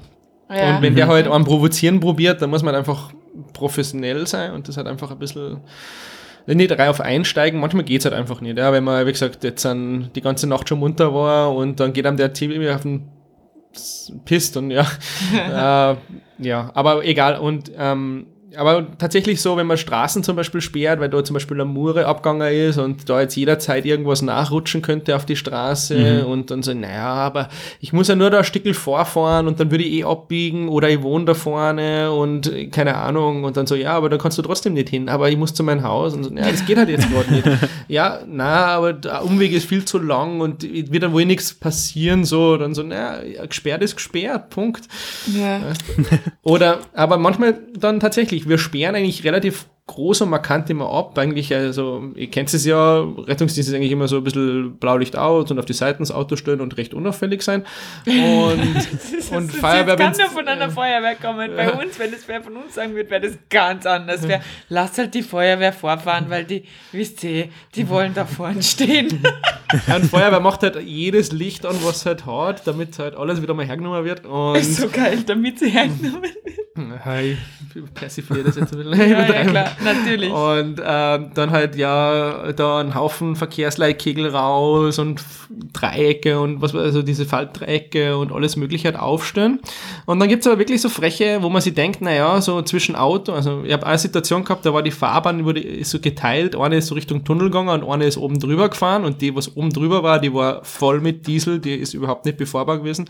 Ja. 0.50 0.78
Und 0.78 0.82
wenn 0.82 0.96
der 0.96 1.08
halt 1.08 1.28
einen 1.28 1.44
provozieren 1.44 2.00
probiert, 2.00 2.42
dann 2.42 2.50
muss 2.50 2.64
man 2.64 2.74
einfach 2.74 3.12
professionell 3.54 4.28
sein 4.28 4.54
und 4.54 4.68
das 4.68 4.78
halt 4.78 4.88
einfach 4.88 5.12
ein 5.12 5.20
bisschen 5.20 5.58
nicht 6.56 6.72
darauf 6.72 7.02
einsteigen. 7.02 7.60
Manchmal 7.60 7.84
geht 7.84 8.00
es 8.00 8.06
halt 8.06 8.16
einfach 8.16 8.40
nicht. 8.40 8.58
Ja, 8.58 8.72
wenn 8.72 8.84
man, 8.84 9.06
wie 9.06 9.12
gesagt, 9.12 9.44
jetzt 9.44 9.66
an, 9.66 10.10
die 10.16 10.22
ganze 10.22 10.48
Nacht 10.48 10.70
schon 10.70 10.80
munter 10.80 11.14
war 11.14 11.54
und 11.54 11.80
dann 11.80 11.92
geht 11.92 12.06
einem 12.06 12.18
der 12.18 12.34
TV 12.34 12.74
auf 12.74 12.84
den 12.84 13.10
pisst 14.26 14.58
und 14.58 14.72
ja. 14.72 14.86
äh, 15.34 15.96
ja, 16.40 16.72
aber 16.74 17.04
egal. 17.06 17.40
Und 17.40 17.72
ähm, 17.78 18.28
aber 18.58 18.88
tatsächlich 18.98 19.42
so, 19.42 19.56
wenn 19.58 19.68
man 19.68 19.78
Straßen 19.78 20.24
zum 20.24 20.36
Beispiel 20.36 20.62
sperrt, 20.62 21.00
weil 21.00 21.10
da 21.10 21.24
zum 21.24 21.34
Beispiel 21.36 21.58
eine 21.58 21.66
Mure 21.66 22.06
abgegangen 22.06 22.52
ist 22.52 22.78
und 22.78 23.10
da 23.10 23.22
jetzt 23.22 23.36
jederzeit 23.36 23.86
irgendwas 23.86 24.22
nachrutschen 24.22 24.82
könnte 24.82 25.16
auf 25.16 25.26
die 25.26 25.36
Straße 25.36 26.24
Mhm. 26.24 26.26
und 26.32 26.52
dann 26.52 26.64
so, 26.64 26.74
naja, 26.74 27.06
aber 27.14 27.50
ich 27.80 27.94
muss 27.94 28.08
ja 28.08 28.16
nur 28.16 28.30
da 28.30 28.40
ein 28.40 28.44
Stückel 28.44 28.74
vorfahren 28.74 29.48
und 29.48 29.60
dann 29.60 29.72
würde 29.72 29.84
ich 29.84 29.94
eh 30.00 30.04
abbiegen 30.04 30.70
oder 30.70 30.90
ich 30.90 31.02
wohne 31.02 31.26
da 31.26 31.34
vorne 31.34 32.12
und 32.12 32.52
keine 32.72 32.96
Ahnung 32.98 33.44
und 33.44 33.58
dann 33.58 33.68
so, 33.68 33.76
ja, 33.76 33.92
aber 33.94 34.10
da 34.10 34.18
kannst 34.18 34.38
du 34.38 34.42
trotzdem 34.42 34.74
nicht 34.74 34.90
hin, 34.90 35.08
aber 35.10 35.30
ich 35.30 35.38
muss 35.38 35.54
zu 35.54 35.64
meinem 35.64 35.84
Haus 35.84 36.14
und 36.14 36.24
so, 36.24 36.30
ja, 36.32 36.50
das 36.50 36.66
geht 36.66 36.78
halt 36.78 36.90
jetzt 36.90 37.10
gerade 37.12 37.32
nicht. 37.34 37.48
Ja, 37.90 38.20
na, 38.28 38.66
aber 38.66 38.92
der 38.92 39.24
Umweg 39.24 39.54
ist 39.54 39.66
viel 39.70 39.86
zu 39.86 39.98
lang 39.98 40.42
und 40.42 40.64
wird 40.64 41.04
dann 41.04 41.14
wohl 41.14 41.24
nichts 41.26 41.54
passieren, 41.54 42.26
so, 42.26 42.58
dann 42.58 42.74
so, 42.74 42.84
naja, 42.84 43.46
gesperrt 43.46 43.82
ist 43.82 43.96
gesperrt, 43.96 44.50
Punkt. 44.50 44.84
Ja. 45.34 45.62
Oder, 46.44 46.80
aber 46.94 47.18
manchmal 47.18 47.58
dann 47.78 48.00
tatsächlich, 48.00 48.47
wir 48.48 48.58
sperren 48.58 48.96
eigentlich 48.96 49.24
relativ 49.24 49.68
groß 49.88 50.22
und 50.22 50.30
markant 50.30 50.70
immer 50.70 50.92
ab. 50.92 51.18
Eigentlich, 51.18 51.54
also, 51.56 52.12
ihr 52.16 52.30
kennt 52.30 52.54
es 52.54 52.66
ja, 52.66 53.00
Rettungsdienst 53.00 53.70
ist 53.70 53.76
eigentlich 53.76 53.92
immer 53.92 54.08
so 54.08 54.18
ein 54.18 54.24
bisschen 54.24 54.78
Blaulicht 54.78 55.16
aus 55.16 55.50
und 55.50 55.58
auf 55.58 55.66
die 55.66 55.74
Seiten 55.74 56.04
das 56.04 56.12
Auto 56.12 56.36
stellen 56.36 56.62
und 56.62 56.78
recht 56.78 56.94
unauffällig 56.94 57.42
sein. 57.42 57.66
Und, 58.06 59.32
und 59.32 59.52
Feuerwehr, 59.52 59.96
das 59.96 60.18
kann 60.18 60.28
nur 60.28 60.36
von 60.36 60.48
einer 60.48 60.70
Feuerwehr 60.70 61.16
kommen. 61.16 61.56
Bei 61.56 61.72
uns, 61.72 61.98
wenn 61.98 62.12
das 62.12 62.28
wer 62.28 62.44
von 62.44 62.58
uns 62.58 62.76
sagen 62.76 62.94
würde, 62.94 63.10
wäre 63.10 63.22
das 63.22 63.38
ganz 63.50 63.86
anders. 63.86 64.28
Wär, 64.28 64.42
lass 64.70 64.98
halt 64.98 65.14
die 65.14 65.24
Feuerwehr 65.24 65.72
vorfahren, 65.72 66.26
weil 66.30 66.44
die, 66.44 66.64
wisst 66.92 67.24
ihr, 67.24 67.48
die 67.74 67.88
wollen 67.88 68.14
da 68.14 68.26
vorne 68.26 68.62
stehen. 68.62 69.24
ja, 69.88 69.96
und 69.96 70.06
Feuerwehr 70.06 70.42
macht 70.42 70.64
halt 70.64 70.82
jedes 70.82 71.32
Licht 71.32 71.66
an, 71.66 71.78
was 71.84 71.98
es 71.98 72.06
halt 72.06 72.26
hat, 72.26 72.68
damit 72.68 73.00
halt 73.00 73.16
alles 73.16 73.42
wieder 73.42 73.54
mal 73.54 73.66
hergenommen 73.66 74.04
wird. 74.04 74.26
Und, 74.26 74.58
ist 74.58 74.76
so 74.76 74.90
geil, 74.90 75.24
damit 75.26 75.60
sie 75.60 75.70
hergenommen 75.70 76.30
Hi, 77.04 77.38
ich 77.74 77.94
persifliere 77.94 78.44
das 78.44 78.56
jetzt 78.56 78.72
ein 78.72 78.84
bisschen. 78.84 79.10
Ja, 79.10 79.26
ja, 79.26 79.46
klar, 79.46 79.77
natürlich. 79.84 80.32
Und 80.32 80.82
ähm, 80.86 81.32
dann 81.34 81.52
halt 81.52 81.76
ja 81.76 82.52
da 82.54 82.80
ein 82.80 82.96
Haufen 82.96 83.36
Verkehrsleitkegel 83.36 84.28
raus 84.30 85.00
und 85.00 85.22
Dreiecke 85.74 86.40
und 86.40 86.62
was 86.62 86.76
also 86.76 87.02
diese 87.02 87.26
Faltdreiecke 87.26 88.18
und 88.18 88.32
alles 88.32 88.56
mögliche 88.56 88.88
halt 88.90 88.98
aufstellen. 89.00 89.60
Und 90.06 90.20
dann 90.20 90.30
gibt's 90.30 90.48
aber 90.48 90.60
wirklich 90.60 90.82
so 90.82 90.90
Freche, 90.90 91.40
wo 91.42 91.50
man 91.50 91.62
sich 91.62 91.74
denkt, 91.74 92.02
naja, 92.02 92.42
so 92.42 92.62
zwischen 92.62 92.96
Auto, 92.96 93.32
also 93.34 93.64
ich 93.66 93.74
habe 93.74 93.86
eine 93.86 93.98
Situation 93.98 94.44
gehabt, 94.44 94.66
da 94.66 94.74
war 94.74 94.82
die 94.84 94.92
Fahrbahn 94.92 95.46
wurde 95.46 95.60
ist 95.62 95.92
so 95.92 96.00
geteilt, 96.00 96.56
eine 96.56 96.78
ist 96.78 96.88
so 96.88 96.96
Richtung 96.96 97.24
Tunnel 97.24 97.50
gegangen 97.50 97.84
und 97.84 97.92
eine 97.92 98.06
ist 98.06 98.18
oben 98.18 98.40
drüber 98.40 98.70
gefahren 98.70 99.06
und 99.06 99.22
die, 99.22 99.36
was 99.36 99.56
oben 99.56 99.72
drüber 99.72 100.04
war, 100.04 100.20
die 100.20 100.34
war 100.34 100.64
voll 100.64 101.00
mit 101.02 101.28
Diesel, 101.28 101.60
die 101.60 101.76
ist 101.76 101.94
überhaupt 101.94 102.26
nicht 102.26 102.38
befahrbar 102.38 102.78
gewesen. 102.80 103.10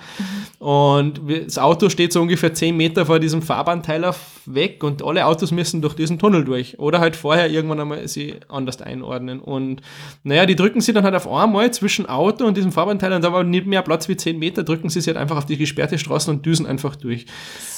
Und 0.60 1.28
wir- 1.28 1.46
das 1.46 1.58
Auto 1.58 1.90
steht 1.90 2.14
so 2.14 2.22
ungefähr 2.22 2.54
10 2.54 2.76
Meter 2.76 3.06
vor 3.06 3.20
diesem 3.20 3.42
Fahrbahnteiler 3.42 4.16
weg 4.46 4.84
und 4.84 5.04
alle 5.04 5.26
Autos 5.26 5.52
müssen 5.52 5.82
durch 5.82 5.94
diesen 5.96 6.18
Tunnel 6.20 6.44
durch. 6.44 6.57
Oder 6.80 7.00
halt 7.00 7.16
vorher 7.16 7.50
irgendwann 7.50 7.80
einmal 7.80 8.08
sie 8.08 8.36
anders 8.48 8.82
einordnen. 8.82 9.40
Und 9.40 9.82
naja, 10.24 10.46
die 10.46 10.56
drücken 10.56 10.82
sie 10.82 10.94
dann 10.94 11.04
halt 11.04 11.16
auf 11.16 11.28
einmal 11.28 11.72
zwischen 11.72 12.08
Auto 12.08 12.46
und 12.46 12.58
diesem 12.58 12.72
Fahrbahnteiler 12.72 13.18
und 13.18 13.24
da 13.24 13.34
war 13.34 13.44
nicht 13.44 13.66
mehr 13.66 13.82
Platz 13.82 14.08
wie 14.08 14.18
10 14.18 14.38
Meter, 14.38 14.64
drücken 14.64 14.90
sie 14.90 15.02
sie 15.02 15.10
halt 15.10 15.18
einfach 15.18 15.38
auf 15.38 15.46
die 15.46 15.58
gesperrte 15.58 15.98
Straße 15.98 16.30
und 16.32 16.46
düsen 16.46 16.66
einfach 16.66 16.96
durch. 16.96 17.26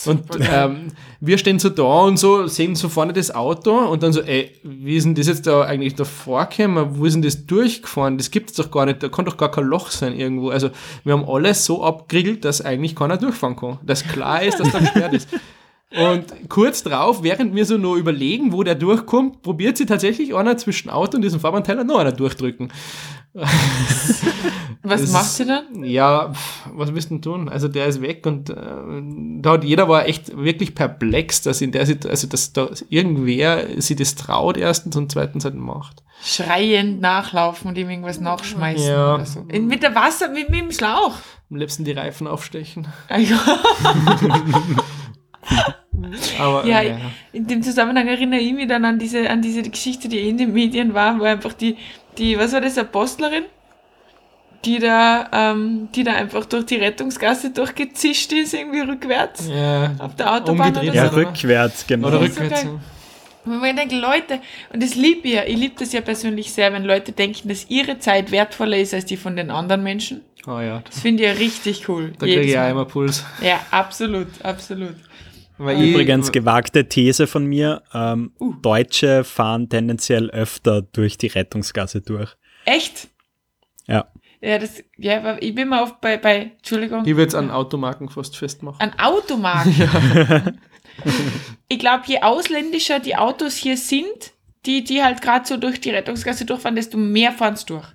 Und 0.05 0.23
ähm, 0.39 0.87
wir 1.19 1.37
stehen 1.37 1.59
so 1.59 1.69
da 1.69 1.83
und 1.83 2.17
so, 2.17 2.47
sehen 2.47 2.75
so 2.75 2.89
vorne 2.89 3.13
das 3.13 3.33
Auto 3.33 3.77
und 3.77 4.03
dann 4.03 4.13
so, 4.13 4.21
ey, 4.21 4.51
wie 4.63 4.95
ist 4.95 5.03
denn 5.03 5.15
das 5.15 5.27
jetzt 5.27 5.45
da 5.47 5.61
eigentlich 5.61 5.95
da 5.95 6.05
vorgekommen? 6.05 6.97
Wo 6.97 7.05
ist 7.05 7.13
denn 7.13 7.21
das 7.21 7.45
durchgefahren? 7.45 8.17
Das 8.17 8.31
gibt's 8.31 8.53
doch 8.53 8.71
gar 8.71 8.85
nicht, 8.85 9.03
da 9.03 9.09
kann 9.09 9.25
doch 9.25 9.37
gar 9.37 9.51
kein 9.51 9.65
Loch 9.65 9.89
sein 9.91 10.17
irgendwo. 10.17 10.49
Also 10.49 10.69
wir 11.03 11.13
haben 11.13 11.25
alles 11.27 11.65
so 11.65 11.83
abgeriegelt, 11.83 12.45
dass 12.45 12.61
eigentlich 12.61 12.95
keiner 12.95 13.17
durchfahren 13.17 13.55
kann. 13.55 13.79
Dass 13.83 14.03
klar 14.03 14.41
ist, 14.41 14.59
dass 14.59 14.71
da 14.71 14.79
gesperrt 14.79 15.13
ist. 15.13 15.27
Und 15.91 16.49
kurz 16.49 16.83
drauf, 16.83 17.23
während 17.23 17.55
wir 17.55 17.65
so 17.65 17.77
nur 17.77 17.97
überlegen, 17.97 18.53
wo 18.53 18.61
der 18.61 18.75
durchkommt, 18.75 19.41
probiert 19.41 19.75
sie 19.75 19.87
tatsächlich 19.87 20.35
einer 20.35 20.55
zwischen 20.55 20.91
Auto 20.91 21.17
und 21.17 21.23
diesem 21.23 21.39
Fahrbahnteiler 21.39 21.83
noch 21.83 21.97
einer 21.97 22.11
durchdrücken. 22.11 22.71
Was 23.33 25.01
Das 25.01 25.11
macht 25.11 25.25
sie 25.31 25.45
dann? 25.45 25.83
Ja, 25.83 26.31
was 26.73 26.93
willst 26.93 27.09
du 27.11 27.15
denn 27.15 27.21
tun? 27.21 27.49
Also 27.49 27.67
der 27.67 27.87
ist 27.87 28.01
weg 28.01 28.25
und 28.25 28.49
äh, 28.49 28.55
da 29.41 29.51
hat 29.51 29.63
jeder 29.63 29.87
war 29.89 30.07
echt 30.07 30.35
wirklich 30.35 30.73
perplex, 30.73 31.41
dass 31.41 31.61
in 31.61 31.71
der 31.71 31.85
Situation, 31.85 32.11
also 32.11 32.27
dass 32.27 32.53
da 32.53 32.69
irgendwer 32.89 33.65
sie 33.81 33.95
das 33.95 34.15
traut 34.15 34.57
erstens 34.57 34.95
und 34.95 35.11
zweitens 35.11 35.43
halt 35.43 35.55
macht. 35.55 36.01
Schreiend 36.23 37.01
nachlaufen 37.01 37.69
und 37.69 37.77
ihm 37.77 37.89
irgendwas 37.89 38.19
nachschmeißen 38.19 38.87
Ja. 38.87 39.15
oder 39.15 39.25
so. 39.25 39.45
In, 39.49 39.67
mit 39.67 39.83
der 39.83 39.93
Wasser, 39.95 40.29
mit, 40.29 40.49
mit 40.49 40.61
dem 40.61 40.71
Schlauch. 40.71 41.15
Am 41.51 41.57
liebsten 41.57 41.83
die 41.83 41.91
Reifen 41.91 42.25
aufstechen. 42.25 42.87
Ah, 43.09 43.19
ja. 43.19 43.37
Aber 46.39 46.65
Ja, 46.65 46.81
äh, 46.81 46.97
in 47.33 47.47
dem 47.47 47.61
Zusammenhang 47.63 48.07
erinnere 48.07 48.39
ich 48.39 48.53
mich 48.53 48.67
dann 48.67 48.85
an 48.85 48.99
diese, 48.99 49.29
an 49.29 49.41
diese 49.41 49.61
Geschichte, 49.63 50.07
die 50.09 50.27
in 50.29 50.37
den 50.37 50.53
Medien 50.53 50.93
war, 50.93 51.19
wo 51.19 51.23
einfach 51.23 51.53
die, 51.53 51.77
die, 52.17 52.37
was 52.37 52.53
war 52.53 52.61
das, 52.61 52.77
Apostlerin, 52.77 53.43
die 54.65 54.79
da, 54.79 55.29
ähm, 55.31 55.87
die 55.95 56.03
da 56.03 56.13
einfach 56.13 56.45
durch 56.45 56.65
die 56.65 56.75
Rettungsgasse 56.75 57.51
durchgezischt 57.51 58.33
ist, 58.33 58.53
irgendwie 58.53 58.81
rückwärts 58.81 59.47
ja, 59.47 59.93
auf 59.99 60.15
der 60.15 60.33
Autobahn 60.33 60.67
Umgedreht 60.75 60.89
oder 60.89 60.95
Ja, 60.95 61.09
so. 61.09 61.17
oder? 61.17 61.27
rückwärts, 61.29 61.87
genau. 61.87 62.07
oder 62.07 62.17
so 62.19 62.23
rückwärts. 62.25 62.63
geil. 62.63 62.79
Und 63.45 63.61
man 63.61 63.75
denkt, 63.75 63.93
Leute, 63.93 64.41
und 64.73 64.83
das 64.83 64.95
liebe 64.95 65.27
ich 65.27 65.33
ja, 65.33 65.43
ich 65.45 65.57
liebe 65.57 65.75
das 65.79 65.93
ja 65.93 66.01
persönlich 66.01 66.51
sehr, 66.51 66.73
wenn 66.73 66.83
Leute 66.83 67.13
denken, 67.13 67.47
dass 67.47 67.67
ihre 67.69 67.97
Zeit 67.99 68.31
wertvoller 68.31 68.77
ist 68.77 68.93
als 68.93 69.05
die 69.05 69.15
von 69.17 69.35
den 69.37 69.49
anderen 69.49 69.81
Menschen. 69.81 70.21
Oh 70.45 70.59
ja, 70.59 70.81
Das 70.85 70.99
finde 70.99 71.23
ich 71.23 71.29
ja 71.29 71.35
richtig 71.35 71.87
cool. 71.87 72.11
da 72.19 72.25
kriege 72.25 72.41
ich 72.41 72.57
auch 72.59 72.69
immer 72.69 72.85
Puls. 72.85 73.23
Ja, 73.41 73.59
absolut, 73.71 74.27
absolut. 74.43 74.95
Weil 75.59 75.81
ich- 75.81 75.91
Übrigens 75.91 76.31
gewagte 76.31 76.87
These 76.89 77.27
von 77.27 77.45
mir, 77.45 77.83
ähm, 77.93 78.31
Uh. 78.39 78.53
Deutsche 78.61 79.23
fahren 79.23 79.69
tendenziell 79.69 80.29
öfter 80.31 80.81
durch 80.81 81.17
die 81.17 81.27
Rettungsgasse 81.27 82.01
durch. 82.01 82.35
Echt? 82.65 83.09
Ja. 83.87 84.07
Ja, 84.41 84.57
das, 84.57 84.81
ja, 84.97 85.37
ich 85.41 85.53
bin 85.53 85.67
mal 85.67 85.83
oft 85.83 85.99
bei, 85.99 86.15
bei, 86.17 86.51
Entschuldigung, 86.57 87.01
Ich 87.05 87.15
würde 87.15 87.27
es 87.27 87.35
an 87.35 87.51
Automarken 87.51 88.07
fast 88.09 88.37
festmachen. 88.37 88.79
an 88.79 88.97
Automarken. 88.97 90.59
ich 91.67 91.79
glaube, 91.79 92.03
je 92.07 92.21
ausländischer 92.21 92.99
die 92.99 93.15
Autos 93.17 93.55
hier 93.55 93.75
sind, 93.77 94.31
die, 94.65 94.83
die 94.83 95.03
halt 95.03 95.21
gerade 95.21 95.45
so 95.45 95.57
durch 95.57 95.81
die 95.81 95.89
Rettungsgasse 95.89 96.45
durchfahren, 96.45 96.75
desto 96.75 96.97
mehr 96.97 97.31
fahren 97.31 97.55
sie 97.55 97.65
durch. 97.65 97.87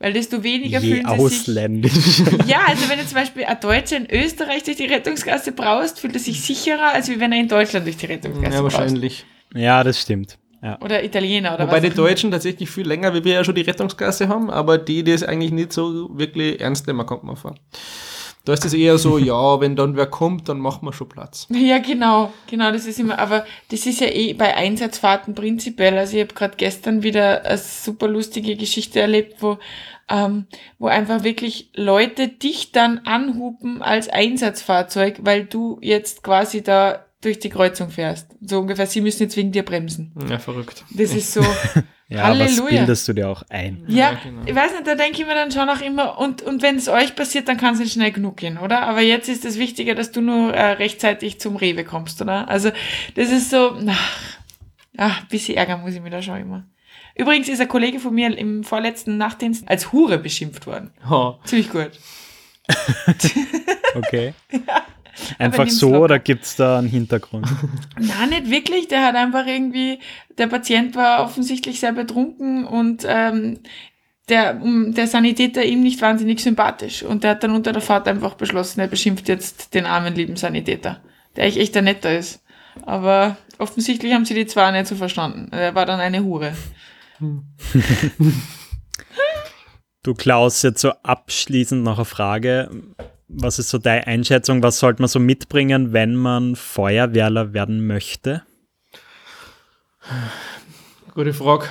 Weil 0.00 0.12
desto 0.12 0.44
weniger 0.44 0.78
Je 0.78 0.90
fühlen 0.94 1.06
sie 1.06 1.12
sich. 1.12 1.20
ausländisch. 1.20 1.92
Ja, 2.46 2.58
also 2.68 2.88
wenn 2.88 2.98
du 2.98 3.04
zum 3.06 3.14
Beispiel 3.16 3.44
ein 3.44 3.58
Deutscher 3.60 3.96
in 3.96 4.08
Österreich 4.10 4.62
durch 4.62 4.76
die 4.76 4.86
Rettungsgasse 4.86 5.50
braust, 5.52 5.98
fühlt 6.00 6.14
er 6.14 6.20
sich 6.20 6.40
sicherer, 6.40 6.92
als 6.94 7.08
wie 7.08 7.18
wenn 7.18 7.32
er 7.32 7.40
in 7.40 7.48
Deutschland 7.48 7.84
durch 7.84 7.96
die 7.96 8.06
Rettungsgasse 8.06 8.54
Ja, 8.54 8.60
braust. 8.62 8.78
wahrscheinlich. 8.78 9.24
ja, 9.54 9.82
das 9.82 10.00
stimmt. 10.00 10.38
Ja. 10.62 10.80
Oder 10.80 11.04
Italiener 11.04 11.54
oder 11.54 11.64
Wobei 11.66 11.76
was. 11.76 11.80
die 11.82 11.88
auch 11.90 11.94
immer. 11.98 12.08
Deutschen 12.08 12.30
tatsächlich 12.30 12.68
viel 12.70 12.86
länger, 12.86 13.12
wie 13.14 13.24
wir 13.24 13.32
ja 13.34 13.44
schon 13.44 13.54
die 13.54 13.60
Rettungsgasse 13.62 14.28
haben, 14.28 14.50
aber 14.50 14.76
die, 14.78 15.02
die 15.04 15.12
es 15.12 15.22
eigentlich 15.22 15.52
nicht 15.52 15.72
so 15.72 16.08
wirklich 16.16 16.60
ernst 16.60 16.86
nehmen, 16.86 17.04
kommt 17.06 17.22
man 17.24 17.36
vor. 17.36 17.54
Da 18.44 18.54
ist 18.54 18.64
es 18.64 18.72
eher 18.72 18.96
so, 18.96 19.18
ja, 19.18 19.60
wenn 19.60 19.76
dann 19.76 19.96
wer 19.96 20.06
kommt, 20.06 20.48
dann 20.48 20.58
machen 20.58 20.86
wir 20.86 20.92
schon 20.92 21.08
Platz. 21.08 21.46
Ja, 21.50 21.78
genau, 21.78 22.32
genau, 22.48 22.72
das 22.72 22.86
ist 22.86 22.98
immer, 22.98 23.18
aber 23.18 23.44
das 23.70 23.84
ist 23.84 24.00
ja 24.00 24.06
eh 24.08 24.32
bei 24.32 24.54
Einsatzfahrten 24.56 25.34
prinzipiell. 25.34 25.98
Also 25.98 26.16
ich 26.16 26.22
habe 26.22 26.34
gerade 26.34 26.56
gestern 26.56 27.02
wieder 27.02 27.44
eine 27.44 27.58
super 27.58 28.08
lustige 28.08 28.56
Geschichte 28.56 29.00
erlebt, 29.00 29.42
wo, 29.42 29.58
ähm, 30.08 30.46
wo 30.78 30.86
einfach 30.86 31.24
wirklich 31.24 31.70
Leute 31.74 32.28
dich 32.28 32.72
dann 32.72 33.00
anhupen 33.00 33.82
als 33.82 34.08
Einsatzfahrzeug, 34.08 35.20
weil 35.22 35.44
du 35.44 35.78
jetzt 35.82 36.22
quasi 36.22 36.62
da 36.62 37.04
durch 37.20 37.38
die 37.38 37.48
Kreuzung 37.48 37.90
fährst. 37.90 38.28
So 38.40 38.60
ungefähr, 38.60 38.86
sie 38.86 39.00
müssen 39.00 39.24
jetzt 39.24 39.36
wegen 39.36 39.50
dir 39.52 39.64
bremsen. 39.64 40.12
Ja, 40.28 40.38
verrückt. 40.38 40.84
Das 40.90 41.12
ist 41.12 41.32
so, 41.32 41.40
Ja, 42.10 42.20
was 42.30 42.38
Halleluja. 42.56 42.68
bildest 42.78 43.06
du 43.08 43.12
dir 43.12 43.28
auch 43.28 43.42
ein? 43.50 43.84
ja, 43.86 44.12
Ja, 44.12 44.20
genau. 44.22 44.42
ich 44.46 44.54
weiß 44.54 44.72
nicht, 44.72 44.86
da 44.86 44.94
denke 44.94 45.20
ich 45.20 45.26
mir 45.26 45.34
dann 45.34 45.50
schon 45.52 45.68
auch 45.68 45.80
immer, 45.82 46.18
und, 46.18 46.40
und 46.40 46.62
wenn 46.62 46.76
es 46.76 46.88
euch 46.88 47.14
passiert, 47.14 47.48
dann 47.48 47.58
kann 47.58 47.74
es 47.74 47.80
nicht 47.80 47.92
schnell 47.92 48.12
genug 48.12 48.38
gehen, 48.38 48.56
oder? 48.56 48.82
Aber 48.82 49.02
jetzt 49.02 49.28
ist 49.28 49.44
es 49.44 49.58
wichtiger, 49.58 49.94
dass 49.94 50.10
du 50.10 50.22
nur 50.22 50.54
äh, 50.54 50.72
rechtzeitig 50.72 51.38
zum 51.38 51.56
Rewe 51.56 51.84
kommst, 51.84 52.22
oder? 52.22 52.48
Also, 52.48 52.70
das 53.14 53.30
ist 53.30 53.50
so, 53.50 53.76
ach, 53.86 54.38
ach, 54.96 55.20
ein 55.22 55.28
bisschen 55.28 55.56
ärgern 55.56 55.82
muss 55.82 55.92
ich 55.94 56.00
mir 56.00 56.08
da 56.10 56.22
schon 56.22 56.40
immer. 56.40 56.64
Übrigens 57.14 57.48
ist 57.48 57.60
ein 57.60 57.68
Kollege 57.68 57.98
von 57.98 58.14
mir 58.14 58.34
im 58.38 58.64
vorletzten 58.64 59.18
Nachtdienst 59.18 59.68
als 59.68 59.92
Hure 59.92 60.16
beschimpft 60.18 60.66
worden. 60.66 60.92
Ja. 61.10 61.38
Ziemlich 61.44 61.68
gut. 61.70 61.90
Okay. 63.94 64.34
Einfach 65.38 65.68
so 65.68 65.88
locker. 65.88 66.00
oder 66.02 66.18
gibt 66.18 66.44
es 66.44 66.56
da 66.56 66.78
einen 66.78 66.88
Hintergrund? 66.88 67.46
Na, 67.98 68.26
nicht 68.26 68.50
wirklich. 68.50 68.88
Der 68.88 69.04
hat 69.04 69.14
einfach 69.14 69.46
irgendwie, 69.46 69.98
der 70.36 70.46
Patient 70.46 70.94
war 70.96 71.24
offensichtlich 71.24 71.80
sehr 71.80 71.92
betrunken 71.92 72.64
und 72.64 73.04
ähm, 73.08 73.60
der, 74.28 74.54
der 74.54 75.06
Sanitäter 75.06 75.64
ihm 75.64 75.82
nicht 75.82 76.00
wahnsinnig 76.00 76.40
sympathisch. 76.40 77.02
Und 77.02 77.24
der 77.24 77.32
hat 77.32 77.42
dann 77.42 77.54
unter 77.54 77.72
der 77.72 77.82
Fahrt 77.82 78.08
einfach 78.08 78.34
beschlossen, 78.34 78.80
er 78.80 78.88
beschimpft 78.88 79.28
jetzt 79.28 79.74
den 79.74 79.86
armen, 79.86 80.14
lieben 80.14 80.36
Sanitäter, 80.36 81.00
der 81.36 81.44
eigentlich 81.44 81.58
echt 81.62 81.76
ein 81.76 81.84
netter 81.84 82.16
ist. 82.16 82.42
Aber 82.82 83.36
offensichtlich 83.58 84.12
haben 84.12 84.24
sie 84.24 84.34
die 84.34 84.46
zwei 84.46 84.70
nicht 84.70 84.86
so 84.86 84.96
verstanden. 84.96 85.48
Er 85.52 85.74
war 85.74 85.86
dann 85.86 86.00
eine 86.00 86.22
Hure. 86.22 86.52
Du 90.04 90.14
Klaus, 90.14 90.62
jetzt 90.62 90.80
so 90.80 90.92
abschließend 91.02 91.82
noch 91.82 91.98
eine 91.98 92.04
Frage. 92.04 92.70
Was 93.28 93.58
ist 93.58 93.68
so 93.68 93.76
deine 93.76 94.06
Einschätzung? 94.06 94.62
Was 94.62 94.78
sollte 94.78 95.02
man 95.02 95.08
so 95.08 95.20
mitbringen, 95.20 95.92
wenn 95.92 96.14
man 96.14 96.56
Feuerwehrler 96.56 97.52
werden 97.52 97.86
möchte? 97.86 98.42
Gute 101.12 101.34
Frage. 101.34 101.68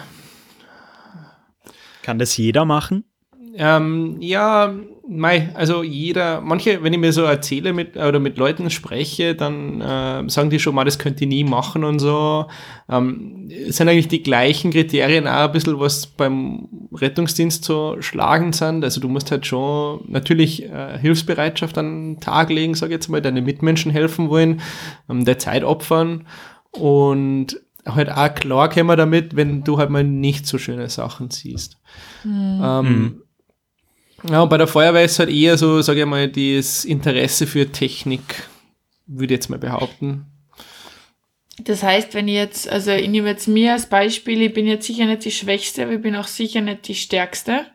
Kann 2.03 2.19
das 2.19 2.37
jeder 2.37 2.63
machen? 2.63 3.05
Ähm, 3.59 4.17
ja, 4.19 4.71
mei, 5.09 5.49
also 5.55 5.81
jeder, 5.81 6.41
manche, 6.41 6.83
wenn 6.83 6.93
ich 6.93 6.99
mir 6.99 7.11
so 7.11 7.23
erzähle 7.23 7.73
mit 7.73 7.97
oder 7.97 8.19
mit 8.19 8.37
Leuten 8.37 8.69
spreche, 8.69 9.33
dann 9.33 9.81
äh, 9.81 10.29
sagen 10.29 10.51
die 10.51 10.59
schon 10.59 10.75
mal, 10.75 10.83
das 10.83 10.99
könnte 10.99 11.23
ich 11.23 11.29
nie 11.29 11.43
machen 11.43 11.83
und 11.83 11.97
so. 11.97 12.45
Ähm, 12.87 13.49
es 13.67 13.77
sind 13.77 13.89
eigentlich 13.89 14.09
die 14.09 14.21
gleichen 14.21 14.71
Kriterien 14.71 15.27
auch 15.27 15.47
ein 15.47 15.51
bisschen, 15.51 15.79
was 15.79 16.05
beim 16.05 16.67
Rettungsdienst 16.93 17.63
so 17.63 17.97
schlagend 17.99 18.55
sind. 18.55 18.83
Also 18.83 19.01
du 19.01 19.07
musst 19.07 19.31
halt 19.31 19.47
schon 19.47 20.01
natürlich 20.07 20.63
äh, 20.63 20.99
Hilfsbereitschaft 20.99 21.77
an 21.79 22.13
den 22.13 22.19
Tag 22.19 22.49
legen, 22.49 22.75
sage 22.75 22.91
ich 22.91 22.97
jetzt 22.97 23.07
mal, 23.07 23.21
deine 23.21 23.41
Mitmenschen 23.41 23.91
helfen 23.91 24.29
wollen, 24.29 24.61
ähm, 25.09 25.25
der 25.25 25.39
Zeit 25.39 25.63
opfern 25.63 26.27
und 26.71 27.59
halt 27.87 28.11
auch 28.11 28.35
klar 28.35 28.69
kommen 28.69 28.97
damit, 28.97 29.35
wenn 29.35 29.63
du 29.63 29.77
halt 29.77 29.89
mal 29.89 30.03
nicht 30.03 30.45
so 30.45 30.57
schöne 30.57 30.89
Sachen 30.89 31.31
siehst. 31.31 31.79
Ähm, 32.25 33.21
ja, 34.23 34.41
und 34.41 34.49
bei 34.49 34.57
der 34.57 34.67
Feuerwehr 34.67 35.05
ist 35.05 35.19
halt 35.19 35.29
eher 35.29 35.57
so, 35.57 35.81
sage 35.81 36.01
ich 36.01 36.05
mal, 36.05 36.27
das 36.27 36.85
Interesse 36.85 37.47
für 37.47 37.71
Technik, 37.71 38.47
würde 39.05 39.33
ich 39.33 39.37
jetzt 39.37 39.49
mal 39.49 39.59
behaupten. 39.59 40.25
Das 41.59 41.81
heißt, 41.83 42.13
wenn 42.13 42.27
ich 42.27 42.35
jetzt, 42.35 42.69
also 42.69 42.91
ich 42.91 43.09
nehme 43.09 43.29
jetzt 43.29 43.47
mir 43.47 43.73
als 43.73 43.87
Beispiel, 43.87 44.41
ich 44.41 44.53
bin 44.53 44.67
jetzt 44.67 44.85
sicher 44.85 45.05
nicht 45.05 45.25
die 45.25 45.31
Schwächste, 45.31 45.83
aber 45.83 45.93
ich 45.93 46.01
bin 46.01 46.15
auch 46.15 46.27
sicher 46.27 46.61
nicht 46.61 46.87
die 46.87 46.95
Stärkste. 46.95 47.65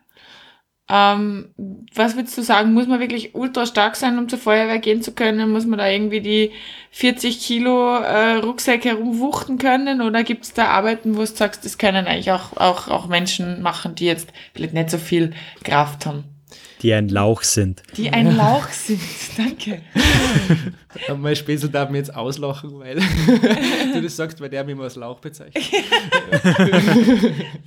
Ähm, 0.89 1.55
was 1.95 2.17
würdest 2.17 2.37
du 2.37 2.43
sagen, 2.43 2.75
muss 2.75 2.87
man 2.87 3.01
wirklich 3.01 3.35
ultra 3.35 3.67
stark 3.67 3.97
sein, 3.97 4.19
um 4.19 4.29
zur 4.29 4.39
Feuerwehr 4.39 4.79
gehen 4.79 5.03
zu 5.03 5.13
können? 5.13 5.51
Muss 5.51 5.65
man 5.65 5.79
da 5.79 5.89
irgendwie 5.89 6.21
die 6.21 6.51
40 6.91 7.41
Kilo 7.41 7.97
äh, 7.97 8.35
Rucksäcke 8.35 8.91
herumwuchten 8.91 9.59
können? 9.59 10.03
Oder 10.03 10.23
gibt 10.23 10.45
es 10.45 10.53
da 10.53 10.67
Arbeiten, 10.67 11.17
wo 11.17 11.21
du 11.21 11.27
sagst, 11.27 11.65
das 11.65 11.79
können 11.79 12.07
eigentlich 12.07 12.31
auch, 12.31 12.57
auch, 12.57 12.89
auch 12.89 13.07
Menschen 13.07 13.63
machen, 13.63 13.95
die 13.95 14.07
jetzt 14.07 14.33
vielleicht 14.55 14.75
nicht 14.75 14.91
so 14.91 14.99
viel 14.99 15.33
Kraft 15.65 16.07
haben? 16.07 16.32
Die 16.83 16.93
ein 16.93 17.09
Lauch 17.09 17.43
sind. 17.43 17.83
Die 17.97 18.11
ein 18.11 18.37
Lauch 18.37 18.69
sind. 18.69 19.01
Danke. 19.37 19.83
Aber 21.09 21.17
mein 21.17 21.37
Späßel 21.37 21.69
darf 21.69 21.91
mir 21.91 21.99
jetzt 21.99 22.15
auslachen, 22.15 22.79
weil 22.81 22.97
du 23.95 24.03
das 24.03 24.17
sagst, 24.17 24.41
weil 24.41 24.51
der 24.51 24.65
mich 24.65 24.73
immer 24.73 24.85
als 24.85 24.97
Lauch 24.97 25.21
bezeichnet. 25.21 25.63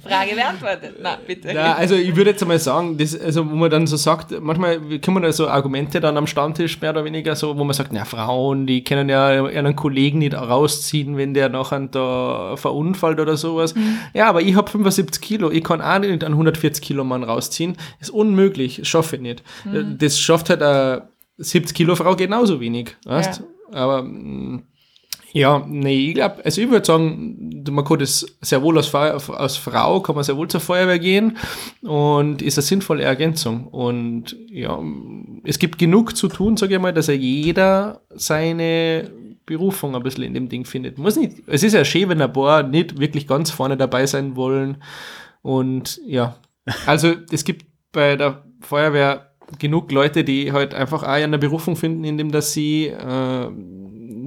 Frage 0.03 0.35
beantwortet. 0.35 0.95
Na, 1.01 1.17
bitte. 1.25 1.53
Ja, 1.53 1.75
also 1.75 1.95
ich 1.95 2.15
würde 2.15 2.31
jetzt 2.31 2.41
einmal 2.41 2.59
sagen, 2.59 2.97
das, 2.97 3.19
also 3.19 3.49
wo 3.49 3.55
man 3.55 3.71
dann 3.71 3.87
so 3.87 3.95
sagt, 3.95 4.39
manchmal 4.41 4.99
kommen 4.99 5.23
da 5.23 5.31
so 5.31 5.47
Argumente 5.47 6.01
dann 6.01 6.17
am 6.17 6.27
Stammtisch 6.27 6.79
mehr 6.81 6.91
oder 6.91 7.05
weniger 7.05 7.35
so, 7.35 7.57
wo 7.57 7.63
man 7.63 7.73
sagt, 7.73 7.93
na 7.93 8.03
Frauen, 8.03 8.67
die 8.67 8.83
können 8.83 9.07
ja 9.07 9.47
ihren 9.47 9.75
Kollegen 9.75 10.19
nicht 10.19 10.33
rausziehen, 10.35 11.15
wenn 11.15 11.33
der 11.33 11.47
nachher 11.49 11.79
da 11.79 12.55
verunfallt 12.57 13.19
oder 13.19 13.37
sowas. 13.37 13.73
Ja, 14.13 14.27
aber 14.27 14.41
ich 14.41 14.55
habe 14.55 14.69
75 14.69 15.21
Kilo, 15.21 15.51
ich 15.51 15.63
kann 15.63 15.81
auch 15.81 15.99
nicht 15.99 16.23
einen 16.23 16.33
140 16.33 16.83
Kilo 16.83 17.03
Mann 17.03 17.23
rausziehen. 17.23 17.77
Ist 17.99 18.11
unmöglich, 18.11 18.81
schaffe 18.83 19.04
ich 19.13 19.21
nicht. 19.21 19.43
Das 19.97 20.19
schafft 20.19 20.49
halt 20.49 20.61
eine 20.61 21.09
70 21.37 21.75
Kilo 21.75 21.95
Frau 21.95 22.15
genauso 22.15 22.59
wenig. 22.59 22.95
Weißt? 23.05 23.43
Aber 23.71 24.03
mm, 24.03 24.63
ja, 25.35 25.65
nee, 25.67 26.09
ich 26.09 26.13
glaube, 26.13 26.45
also 26.45 26.61
ich 26.61 26.69
würde 26.69 26.85
sagen, 26.85 27.61
man 27.69 27.83
kann 27.83 27.99
das 27.99 28.25
sehr 28.39 28.61
wohl 28.61 28.77
als, 28.77 28.87
Feuer, 28.87 29.21
als 29.37 29.57
Frau, 29.57 29.99
kann 29.99 30.15
man 30.15 30.23
sehr 30.23 30.37
wohl 30.37 30.47
zur 30.47 30.61
Feuerwehr 30.61 30.97
gehen 30.97 31.37
und 31.81 32.41
ist 32.41 32.57
eine 32.57 32.63
sinnvolle 32.63 33.03
Ergänzung. 33.03 33.67
Und 33.67 34.37
ja, 34.49 34.79
es 35.43 35.59
gibt 35.59 35.77
genug 35.77 36.15
zu 36.15 36.29
tun, 36.29 36.55
sage 36.55 36.75
ich 36.75 36.81
mal, 36.81 36.93
dass 36.93 37.09
er 37.09 37.17
jeder 37.17 37.99
seine 38.15 39.11
Berufung 39.45 39.93
ein 39.93 40.03
bisschen 40.03 40.23
in 40.23 40.33
dem 40.33 40.47
Ding 40.47 40.63
findet. 40.63 40.97
Muss 40.97 41.17
nicht, 41.17 41.43
es 41.47 41.63
ist 41.63 41.73
ja 41.73 41.83
schön, 41.83 42.07
wenn 42.07 42.21
ein 42.21 42.31
paar 42.31 42.63
nicht 42.63 42.97
wirklich 42.97 43.27
ganz 43.27 43.51
vorne 43.51 43.75
dabei 43.75 44.05
sein 44.05 44.37
wollen. 44.37 44.77
Und 45.41 45.99
ja, 46.05 46.37
also 46.85 47.13
es 47.29 47.43
gibt 47.43 47.65
bei 47.91 48.15
der 48.15 48.44
Feuerwehr 48.61 49.31
genug 49.59 49.91
Leute, 49.91 50.23
die 50.23 50.51
halt 50.51 50.73
einfach 50.73 51.03
auch 51.03 51.07
eine 51.07 51.37
Berufung 51.37 51.75
finden, 51.75 52.03
indem 52.03 52.31
dass 52.31 52.53
sie 52.53 52.87
äh, 52.87 53.49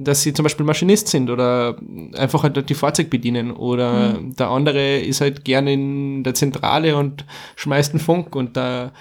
dass 0.03 0.23
sie 0.23 0.33
zum 0.33 0.43
Beispiel 0.43 0.65
Maschinist 0.65 1.07
sind 1.07 1.29
oder 1.29 1.77
einfach 2.15 2.43
halt 2.43 2.69
die 2.69 2.73
Fahrzeug 2.73 3.09
bedienen. 3.09 3.51
Oder 3.51 4.17
der 4.21 4.49
andere 4.49 4.99
ist 4.99 5.21
halt 5.21 5.45
gerne 5.45 5.73
in 5.73 6.23
der 6.23 6.33
Zentrale 6.33 6.95
und 6.95 7.25
schmeißt 7.55 7.93
einen 7.93 7.99
Funk 7.99 8.35
und 8.35 8.55
da 8.57 8.91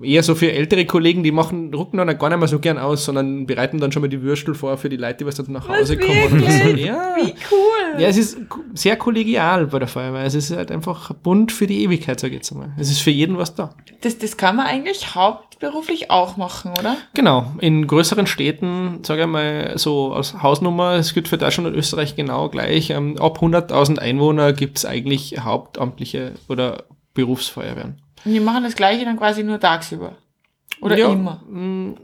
eher 0.00 0.22
so 0.22 0.34
für 0.34 0.50
ältere 0.50 0.86
Kollegen, 0.86 1.22
die 1.22 1.32
machen, 1.32 1.72
rucken 1.74 1.98
dann 1.98 2.18
gar 2.18 2.30
nicht 2.30 2.38
mehr 2.38 2.48
so 2.48 2.58
gern 2.58 2.78
aus, 2.78 3.04
sondern 3.04 3.46
bereiten 3.46 3.78
dann 3.78 3.92
schon 3.92 4.00
mal 4.00 4.08
die 4.08 4.22
Würstel 4.22 4.54
vor 4.54 4.78
für 4.78 4.88
die 4.88 4.96
Leute, 4.96 5.18
die 5.18 5.26
was 5.26 5.34
dann 5.34 5.52
nach 5.52 5.68
Hause 5.68 5.98
kommen 5.98 6.42
oder 6.42 6.50
so. 6.50 6.68
Ja. 6.70 7.14
Wie 7.16 7.34
cool. 7.50 8.00
Ja, 8.00 8.08
es 8.08 8.16
ist 8.16 8.38
sehr 8.72 8.96
kollegial 8.96 9.66
bei 9.66 9.78
der 9.78 9.88
Feuerwehr. 9.88 10.24
Es 10.24 10.34
ist 10.34 10.50
halt 10.50 10.70
einfach 10.70 11.12
bunt 11.14 11.52
für 11.52 11.66
die 11.66 11.82
Ewigkeit, 11.84 12.18
sag 12.20 12.28
ich 12.28 12.36
jetzt 12.36 12.54
mal. 12.54 12.72
Es 12.78 12.90
ist 12.90 13.00
für 13.00 13.10
jeden 13.10 13.36
was 13.36 13.54
da. 13.54 13.74
Das, 14.00 14.16
das 14.18 14.38
kann 14.38 14.56
man 14.56 14.66
eigentlich 14.66 15.14
hauptberuflich 15.14 16.10
auch 16.10 16.38
machen, 16.38 16.72
oder? 16.78 16.96
Genau, 17.12 17.52
in 17.58 17.86
größeren 17.86 18.26
Städten, 18.26 19.00
sage 19.02 19.22
ich 19.22 19.28
mal, 19.28 19.76
so 19.76 20.14
als 20.14 20.42
Hausnummer, 20.42 20.94
es 20.94 21.12
gilt 21.12 21.28
für 21.28 21.36
Deutschland 21.36 21.68
und 21.68 21.74
Österreich 21.74 22.16
genau 22.16 22.48
gleich, 22.48 22.88
ähm, 22.90 23.18
ab 23.18 23.40
100.000 23.42 23.98
Einwohner 23.98 24.54
gibt 24.54 24.78
es 24.78 24.86
eigentlich 24.86 25.38
hauptamtliche 25.40 26.32
oder 26.48 26.84
Berufsfeuerwehren. 27.14 28.01
Und 28.24 28.32
die 28.32 28.40
machen 28.40 28.62
das 28.64 28.74
Gleiche 28.76 29.04
dann 29.04 29.16
quasi 29.16 29.42
nur 29.42 29.58
tagsüber. 29.60 30.16
Oder 30.80 30.96
Ja, 30.98 31.12
immer. 31.12 31.42
mh, 31.48 31.94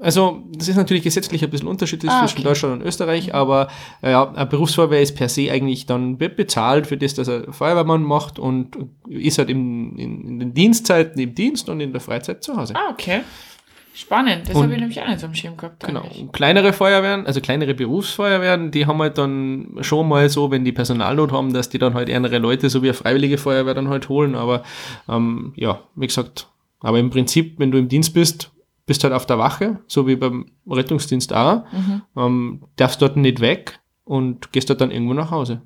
Also, 0.00 0.42
das 0.52 0.68
ist 0.68 0.76
natürlich 0.76 1.02
gesetzlich 1.04 1.42
ein 1.44 1.50
bisschen 1.50 1.68
unterschiedlich 1.68 2.10
Ah, 2.10 2.20
zwischen 2.20 2.38
okay. 2.38 2.44
Deutschland 2.48 2.74
und 2.80 2.86
Österreich, 2.86 3.32
aber 3.34 3.68
äh, 4.02 4.10
ja, 4.10 4.28
eine 4.34 4.44
Berufsfeuerwehr 4.46 5.00
ist 5.00 5.14
per 5.16 5.28
se 5.30 5.50
eigentlich 5.50 5.86
dann 5.86 6.18
be- 6.18 6.28
bezahlt 6.28 6.86
für 6.88 6.96
das, 6.98 7.14
dass 7.14 7.28
er 7.28 7.50
Feuerwehrmann 7.52 8.02
macht 8.02 8.38
und 8.38 8.76
ist 9.08 9.38
halt 9.38 9.48
im, 9.50 9.96
in, 9.96 10.26
in 10.28 10.38
den 10.40 10.52
Dienstzeiten 10.54 11.18
im 11.20 11.34
Dienst 11.34 11.68
und 11.70 11.80
in 11.80 11.92
der 11.92 12.00
Freizeit 12.02 12.42
zu 12.44 12.56
Hause. 12.56 12.74
Ah, 12.76 12.90
okay. 12.92 13.20
Spannend. 13.94 14.48
Das 14.48 14.56
habe 14.56 14.72
ich 14.72 14.80
nämlich 14.80 15.00
auch 15.00 15.06
nicht 15.06 15.20
so 15.20 15.26
am 15.26 15.34
Schirm 15.34 15.56
gehabt. 15.56 15.86
Genau. 15.86 16.02
eigentlich. 16.02 16.32
Kleinere 16.32 16.72
Feuerwehren, 16.72 17.26
also 17.26 17.40
kleinere 17.40 17.74
Berufsfeuerwehren, 17.74 18.72
die 18.72 18.86
haben 18.86 19.00
halt 19.00 19.18
dann 19.18 19.78
schon 19.82 20.08
mal 20.08 20.28
so, 20.28 20.50
wenn 20.50 20.64
die 20.64 20.72
Personalnot 20.72 21.30
haben, 21.30 21.52
dass 21.52 21.68
die 21.68 21.78
dann 21.78 21.94
halt 21.94 22.10
andere 22.10 22.38
Leute, 22.38 22.68
so 22.68 22.82
wie 22.82 22.88
eine 22.88 22.94
freiwillige 22.94 23.38
Feuerwehr 23.38 23.74
dann 23.74 23.88
halt 23.88 24.08
holen. 24.08 24.34
Aber 24.34 24.64
ähm, 25.08 25.52
ja, 25.54 25.80
wie 25.94 26.08
gesagt, 26.08 26.48
aber 26.80 26.98
im 26.98 27.10
Prinzip, 27.10 27.54
wenn 27.58 27.70
du 27.70 27.78
im 27.78 27.88
Dienst 27.88 28.12
bist, 28.14 28.50
bist 28.84 29.04
halt 29.04 29.14
auf 29.14 29.26
der 29.26 29.38
Wache, 29.38 29.78
so 29.86 30.06
wie 30.08 30.16
beim 30.16 30.46
Rettungsdienst 30.68 31.32
auch, 31.32 31.64
ähm, 32.16 32.62
darfst 32.76 33.00
dort 33.00 33.16
nicht 33.16 33.40
weg 33.40 33.78
und 34.04 34.52
gehst 34.52 34.68
dort 34.70 34.80
dann 34.80 34.90
irgendwo 34.90 35.14
nach 35.14 35.30
Hause. 35.30 35.62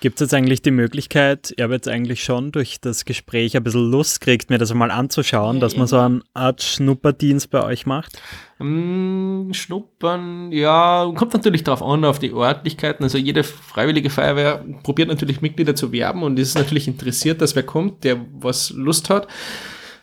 Gibt 0.00 0.16
es 0.16 0.20
jetzt 0.20 0.34
eigentlich 0.34 0.62
die 0.62 0.70
Möglichkeit, 0.70 1.52
ich 1.56 1.62
habe 1.62 1.74
jetzt 1.74 1.88
eigentlich 1.88 2.22
schon 2.22 2.52
durch 2.52 2.80
das 2.80 3.04
Gespräch 3.04 3.56
ein 3.56 3.64
bisschen 3.64 3.90
Lust 3.90 4.20
gekriegt, 4.20 4.48
mir 4.48 4.58
das 4.58 4.72
mal 4.72 4.92
anzuschauen, 4.92 5.56
Ja, 5.56 5.60
dass 5.60 5.76
man 5.76 5.88
so 5.88 5.98
eine 5.98 6.20
Art 6.34 6.62
Schnupperdienst 6.62 7.50
bei 7.50 7.64
euch 7.64 7.84
macht? 7.84 8.20
Mm, 8.60 9.52
Schnuppern, 9.52 10.52
ja, 10.52 11.10
kommt 11.16 11.34
natürlich 11.34 11.64
drauf 11.64 11.82
an, 11.82 12.04
auf 12.04 12.20
die 12.20 12.32
Örtlichkeiten. 12.32 13.02
Also 13.02 13.18
jede 13.18 13.42
freiwillige 13.42 14.10
Feuerwehr 14.10 14.64
probiert 14.84 15.08
natürlich 15.08 15.40
Mitglieder 15.40 15.74
zu 15.74 15.90
werben 15.90 16.22
und 16.22 16.38
ist 16.38 16.54
natürlich 16.54 16.86
interessiert, 16.86 17.40
dass 17.40 17.56
wer 17.56 17.64
kommt, 17.64 18.04
der 18.04 18.24
was 18.38 18.70
Lust 18.70 19.10
hat. 19.10 19.26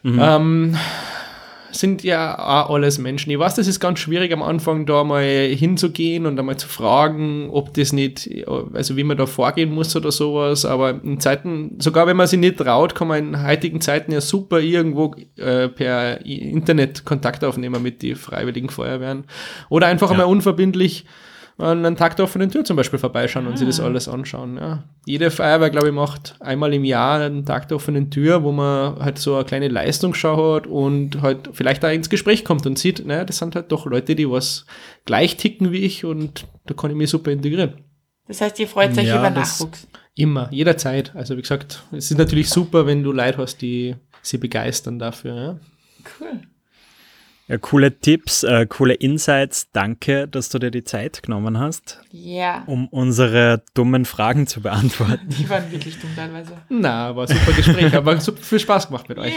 Ähm, 0.05 0.77
sind 1.79 2.03
ja 2.03 2.37
auch 2.37 2.73
alles 2.73 2.97
Menschen. 2.97 3.31
Ich 3.31 3.39
weiß, 3.39 3.55
das 3.55 3.67
ist 3.67 3.79
ganz 3.79 3.99
schwierig 3.99 4.33
am 4.33 4.41
Anfang 4.41 4.85
da 4.85 5.03
mal 5.03 5.23
hinzugehen 5.23 6.25
und 6.25 6.39
einmal 6.39 6.57
zu 6.57 6.67
fragen, 6.67 7.49
ob 7.51 7.73
das 7.73 7.93
nicht, 7.93 8.29
also 8.73 8.97
wie 8.97 9.03
man 9.03 9.17
da 9.17 9.25
vorgehen 9.25 9.71
muss 9.71 9.95
oder 9.95 10.11
sowas. 10.11 10.65
Aber 10.65 11.01
in 11.03 11.19
Zeiten, 11.19 11.75
sogar 11.79 12.07
wenn 12.07 12.17
man 12.17 12.27
sich 12.27 12.39
nicht 12.39 12.57
traut, 12.57 12.95
kann 12.95 13.07
man 13.07 13.19
in 13.33 13.43
heutigen 13.47 13.81
Zeiten 13.81 14.11
ja 14.11 14.21
super 14.21 14.59
irgendwo 14.59 15.13
äh, 15.37 15.67
per 15.69 16.25
Internet 16.25 17.05
Kontakt 17.05 17.43
aufnehmen 17.43 17.81
mit 17.83 18.01
den 18.01 18.15
freiwilligen 18.15 18.69
Feuerwehren. 18.69 19.25
Oder 19.69 19.87
einfach 19.87 20.07
Ja. 20.07 20.13
einmal 20.13 20.27
unverbindlich 20.27 21.05
an 21.57 21.85
einem 21.85 21.95
Tag 21.95 22.17
der 22.17 22.25
offenen 22.25 22.49
Tür 22.51 22.65
zum 22.65 22.75
Beispiel 22.75 22.99
vorbeischauen 22.99 23.47
und 23.47 23.57
sich 23.57 23.67
das 23.67 23.79
alles 23.79 24.09
anschauen. 24.09 24.57
Ja. 24.57 24.83
Jede 25.05 25.31
Feuerwehr, 25.31 25.69
glaube 25.69 25.87
ich, 25.87 25.93
macht 25.93 26.35
einmal 26.41 26.73
im 26.73 26.83
Jahr 26.83 27.21
einen 27.21 27.45
Tag 27.45 27.69
der 27.69 27.77
offenen 27.77 28.11
Tür, 28.11 28.43
wo 28.43 28.51
man 28.51 28.99
halt 28.99 29.19
so 29.19 29.35
eine 29.35 29.45
kleine 29.45 29.69
Leistungsschau 29.69 30.55
hat 30.55 30.67
und 30.67 31.21
halt 31.21 31.49
vielleicht 31.53 31.81
da 31.83 31.89
ins 31.89 32.09
Gespräch 32.09 32.43
kommt 32.43 32.65
und 32.65 32.77
sieht, 32.77 33.05
naja, 33.05 33.23
das 33.23 33.37
sind 33.37 33.55
halt 33.55 33.71
doch 33.71 33.85
Leute, 33.85 34.15
die 34.15 34.29
was 34.29 34.65
gleich 35.05 35.37
ticken 35.37 35.71
wie 35.71 35.79
ich 35.79 36.03
und 36.03 36.45
da 36.65 36.73
kann 36.73 36.91
ich 36.91 36.97
mich 36.97 37.09
super 37.09 37.31
integrieren. 37.31 37.75
Das 38.27 38.41
heißt, 38.41 38.59
ihr 38.59 38.67
freut 38.67 38.97
euch 38.97 39.07
Ja, 39.07 39.19
über 39.19 39.29
Nachwuchs. 39.29 39.87
Immer, 40.15 40.49
jederzeit. 40.51 41.15
Also 41.15 41.37
wie 41.37 41.41
gesagt, 41.41 41.83
es 41.91 42.11
ist 42.11 42.17
natürlich 42.17 42.49
super, 42.49 42.85
wenn 42.85 43.03
du 43.03 43.11
Leute 43.11 43.37
hast, 43.37 43.57
die 43.61 43.95
sie 44.21 44.37
begeistern 44.37 44.99
dafür. 44.99 45.35
Ja. 45.35 45.59
Cool. 46.19 46.41
Ja, 47.47 47.57
coole 47.59 47.99
Tipps, 47.99 48.43
äh, 48.43 48.65
coole 48.65 48.95
Insights. 48.95 49.69
Danke, 49.71 50.27
dass 50.27 50.49
du 50.49 50.57
dir 50.57 50.71
die 50.71 50.83
Zeit 50.83 51.21
genommen 51.21 51.59
hast, 51.59 51.99
Ja, 52.11 52.63
um 52.65 52.87
unsere 52.87 53.63
dummen 53.75 54.05
Fragen 54.05 54.47
zu 54.47 54.61
beantworten. 54.61 55.27
die 55.29 55.47
waren 55.49 55.71
wirklich 55.71 55.99
dumm 55.99 56.09
teilweise. 56.15 56.53
Na, 56.69 57.15
war 57.15 57.29
ein 57.29 57.35
super 57.37 57.51
Gespräch, 57.55 57.93
aber 57.95 58.19
super 58.19 58.41
viel 58.41 58.59
Spaß 58.59 58.87
gemacht 58.87 59.07
mit 59.09 59.19
euch. 59.19 59.33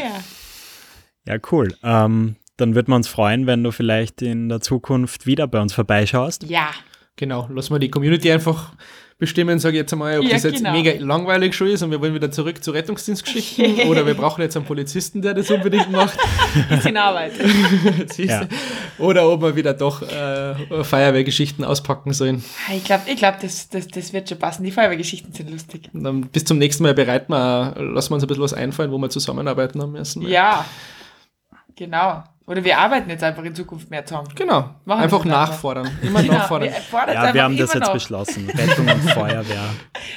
Ja, 1.27 1.37
cool. 1.53 1.75
Ähm, 1.83 2.37
dann 2.57 2.75
würden 2.75 2.89
wir 2.89 2.97
uns 2.97 3.09
freuen, 3.09 3.47
wenn 3.47 3.63
du 3.63 3.71
vielleicht 3.73 4.23
in 4.23 4.49
der 4.49 4.61
Zukunft 4.61 5.27
wieder 5.27 5.47
bei 5.47 5.61
uns 5.61 5.75
vorbeischaust. 5.75 6.45
Ja. 6.45 6.71
Genau, 7.17 7.49
lassen 7.53 7.75
wir 7.75 7.79
die 7.81 7.91
Community 7.91 8.31
einfach 8.33 8.73
bestimmen, 9.19 9.59
sage 9.59 9.77
ich 9.77 9.81
jetzt 9.81 9.93
einmal, 9.93 10.19
ob 10.19 10.25
Ja, 10.25 10.31
das 10.35 10.45
jetzt 10.45 10.59
genau. 10.59 10.73
mega 10.73 10.93
langweilig 11.01 11.55
schon 11.55 11.67
ist 11.67 11.83
und 11.83 11.91
wir 11.91 12.01
wollen 12.01 12.15
wieder 12.15 12.31
zurück 12.31 12.63
zu 12.63 12.71
Rettungsdienstgeschichten 12.71 13.81
oder 13.89 14.07
wir 14.07 14.15
brauchen 14.15 14.43
jetzt 14.43 14.57
einen 14.57 14.65
Polizisten, 14.65 15.23
der 15.23 15.35
das 15.35 15.51
unbedingt 15.51 15.91
macht. 15.91 16.17
Bisschen 16.69 16.97
Arbeit. 16.97 17.33
Siehst 18.13 18.31
Ja. 18.31 18.49
Oder 18.99 19.29
ob 19.29 19.43
wir 19.43 19.57
wieder 19.57 19.75
doch 19.75 20.03
äh, 20.03 20.85
Feuerwehrgeschichten 20.85 21.65
auspacken 21.65 22.13
sollen. 22.13 22.45
Ich 22.75 22.85
glaube, 22.85 23.03
ich 23.07 23.17
glaub, 23.17 23.41
das, 23.41 23.69
das, 23.69 23.89
das 23.89 24.13
wird 24.13 24.29
schon 24.29 24.39
passen. 24.39 24.63
Die 24.63 24.71
Feuerwehrgeschichten 24.71 25.33
sind 25.33 25.51
lustig. 25.51 25.91
Und 25.93 26.05
dann 26.05 26.21
bis 26.23 26.45
zum 26.45 26.59
nächsten 26.59 26.85
Mal 26.85 26.95
bereiten 26.95 27.33
wir, 27.33 27.75
lassen 27.77 28.11
wir 28.11 28.15
uns 28.15 28.25
ein 28.25 28.29
bisschen 28.29 28.43
was 28.43 28.55
einfallen, 28.55 28.93
wo 28.93 28.99
wir 28.99 29.11
zusammenarbeiten 29.11 29.81
am 29.81 29.97
ersten 29.97 30.23
Mal. 30.23 30.31
Ja, 30.31 30.65
genau. 31.75 32.23
Oder 32.49 32.65
wir 32.65 32.79
arbeiten 32.79 33.11
jetzt 33.11 33.23
einfach 33.23 33.45
in 33.45 33.55
Zukunft 33.55 33.91
mehr 33.91 34.05
zusammen. 34.07 34.29
Genau, 34.35 34.61
Machen 34.61 34.81
wir 34.87 34.97
einfach 34.97 35.19
das 35.19 35.27
einfach. 35.27 35.49
nachfordern. 35.51 35.99
Immer 36.03 36.23
Genau, 36.23 36.33
nachfordern. 36.35 36.71
wir 36.71 37.15
Ja, 37.15 37.35
wir 37.35 37.43
haben 37.45 37.57
das 37.59 37.75
jetzt 37.75 37.85
noch. 37.85 37.93
beschlossen. 37.93 38.49
Rettung 38.51 38.89
und 38.89 39.01
Feuerwehr 39.11 39.65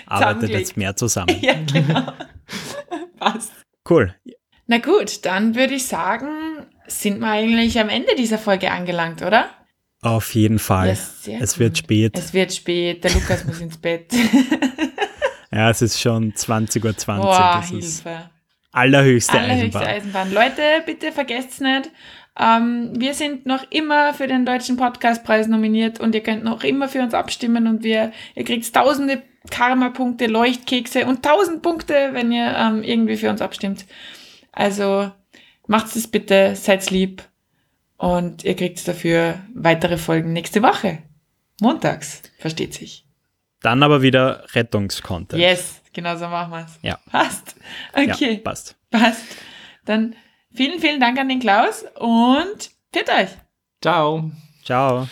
arbeitet 0.08 0.50
jetzt 0.50 0.78
mehr 0.78 0.96
zusammen. 0.96 1.36
Ja, 1.42 1.54
genau. 1.72 2.14
Passt. 3.20 3.52
Cool. 3.90 4.16
Na 4.68 4.78
gut, 4.78 5.26
dann 5.26 5.56
würde 5.56 5.74
ich 5.74 5.86
sagen, 5.86 6.66
sind 6.88 7.20
wir 7.20 7.28
eigentlich 7.30 7.80
am 7.80 7.90
Ende 7.90 8.16
dieser 8.18 8.38
Folge 8.38 8.72
angelangt, 8.72 9.22
oder? 9.22 9.50
Auf 10.02 10.34
jeden 10.34 10.58
Fall. 10.60 10.90
Es 10.90 11.24
gut. 11.26 11.60
wird 11.60 11.78
spät. 11.78 12.18
Es 12.18 12.34
wird 12.34 12.54
spät, 12.54 13.04
der 13.04 13.12
Lukas 13.12 13.44
muss 13.46 13.60
ins 13.60 13.78
Bett. 13.78 14.12
ja, 15.52 15.70
es 15.70 15.82
ist 15.82 16.00
schon 16.00 16.32
20.20 16.34 16.86
Uhr. 16.86 17.16
Boah, 17.22 17.58
das 17.62 17.72
ist 17.72 18.04
Hilfe. 18.04 18.30
allerhöchste, 18.72 19.34
Allerhöchste 19.38 19.80
Eisenbahn. 19.80 19.88
Eisenbahn. 19.88 20.34
Leute, 20.34 20.62
bitte 20.86 21.12
vergesst 21.12 21.62
nicht, 21.62 21.92
ähm, 22.40 22.92
wir 22.96 23.14
sind 23.14 23.46
noch 23.46 23.70
immer 23.72 24.14
für 24.14 24.28
den 24.28 24.46
Deutschen 24.46 24.78
Podcastpreis 24.78 25.48
nominiert 25.48 26.00
und 26.00 26.16
ihr 26.16 26.24
könnt 26.24 26.44
noch 26.44 26.64
immer 26.64 26.88
für 26.88 27.02
uns 27.02 27.14
abstimmen 27.14 27.68
und 27.68 27.84
wir, 27.84 28.12
ihr 28.36 28.44
kriegt 28.44 28.74
tausende 28.74 29.22
Karma-Punkte, 29.50 30.28
Leuchtkekse 30.28 31.06
und 31.06 31.24
tausend 31.24 31.62
Punkte, 31.62 32.10
wenn 32.14 32.32
ihr 32.32 32.56
ähm, 32.56 32.84
irgendwie 32.84 33.18
für 33.18 33.30
uns 33.30 33.42
abstimmt. 33.42 33.86
Also 34.52 35.12
macht's 35.68 35.96
es 35.96 36.08
bitte, 36.08 36.56
seid 36.56 36.90
lieb 36.90 37.24
und 37.98 38.44
ihr 38.44 38.56
kriegt 38.56 38.88
dafür 38.88 39.40
weitere 39.54 39.98
Folgen 39.98 40.34
nächste 40.34 40.62
Woche. 40.62 41.00
Montags, 41.60 42.22
versteht 42.40 42.74
sich. 42.74 43.06
Dann 43.62 43.84
aber 43.84 44.02
wieder 44.02 44.46
Rettungscontent. 44.54 45.40
Yes, 45.40 45.82
genau 45.94 46.16
so 46.16 46.28
machen 46.28 46.52
wir's. 46.52 46.80
Ja. 46.82 46.98
Passt. 47.12 47.56
Okay. 47.94 48.34
Ja, 48.34 48.40
passt. 48.40 48.76
Passt. 48.90 49.24
Dann 49.86 50.16
vielen, 50.54 50.80
vielen 50.80 51.00
Dank 51.00 51.20
an 51.20 51.30
den 51.30 51.40
Klaus 51.40 51.86
und 52.00 52.72
fit 52.94 53.10
euch. 53.10 53.30
Ciao. 53.82 54.32
Ciao. 54.64 55.08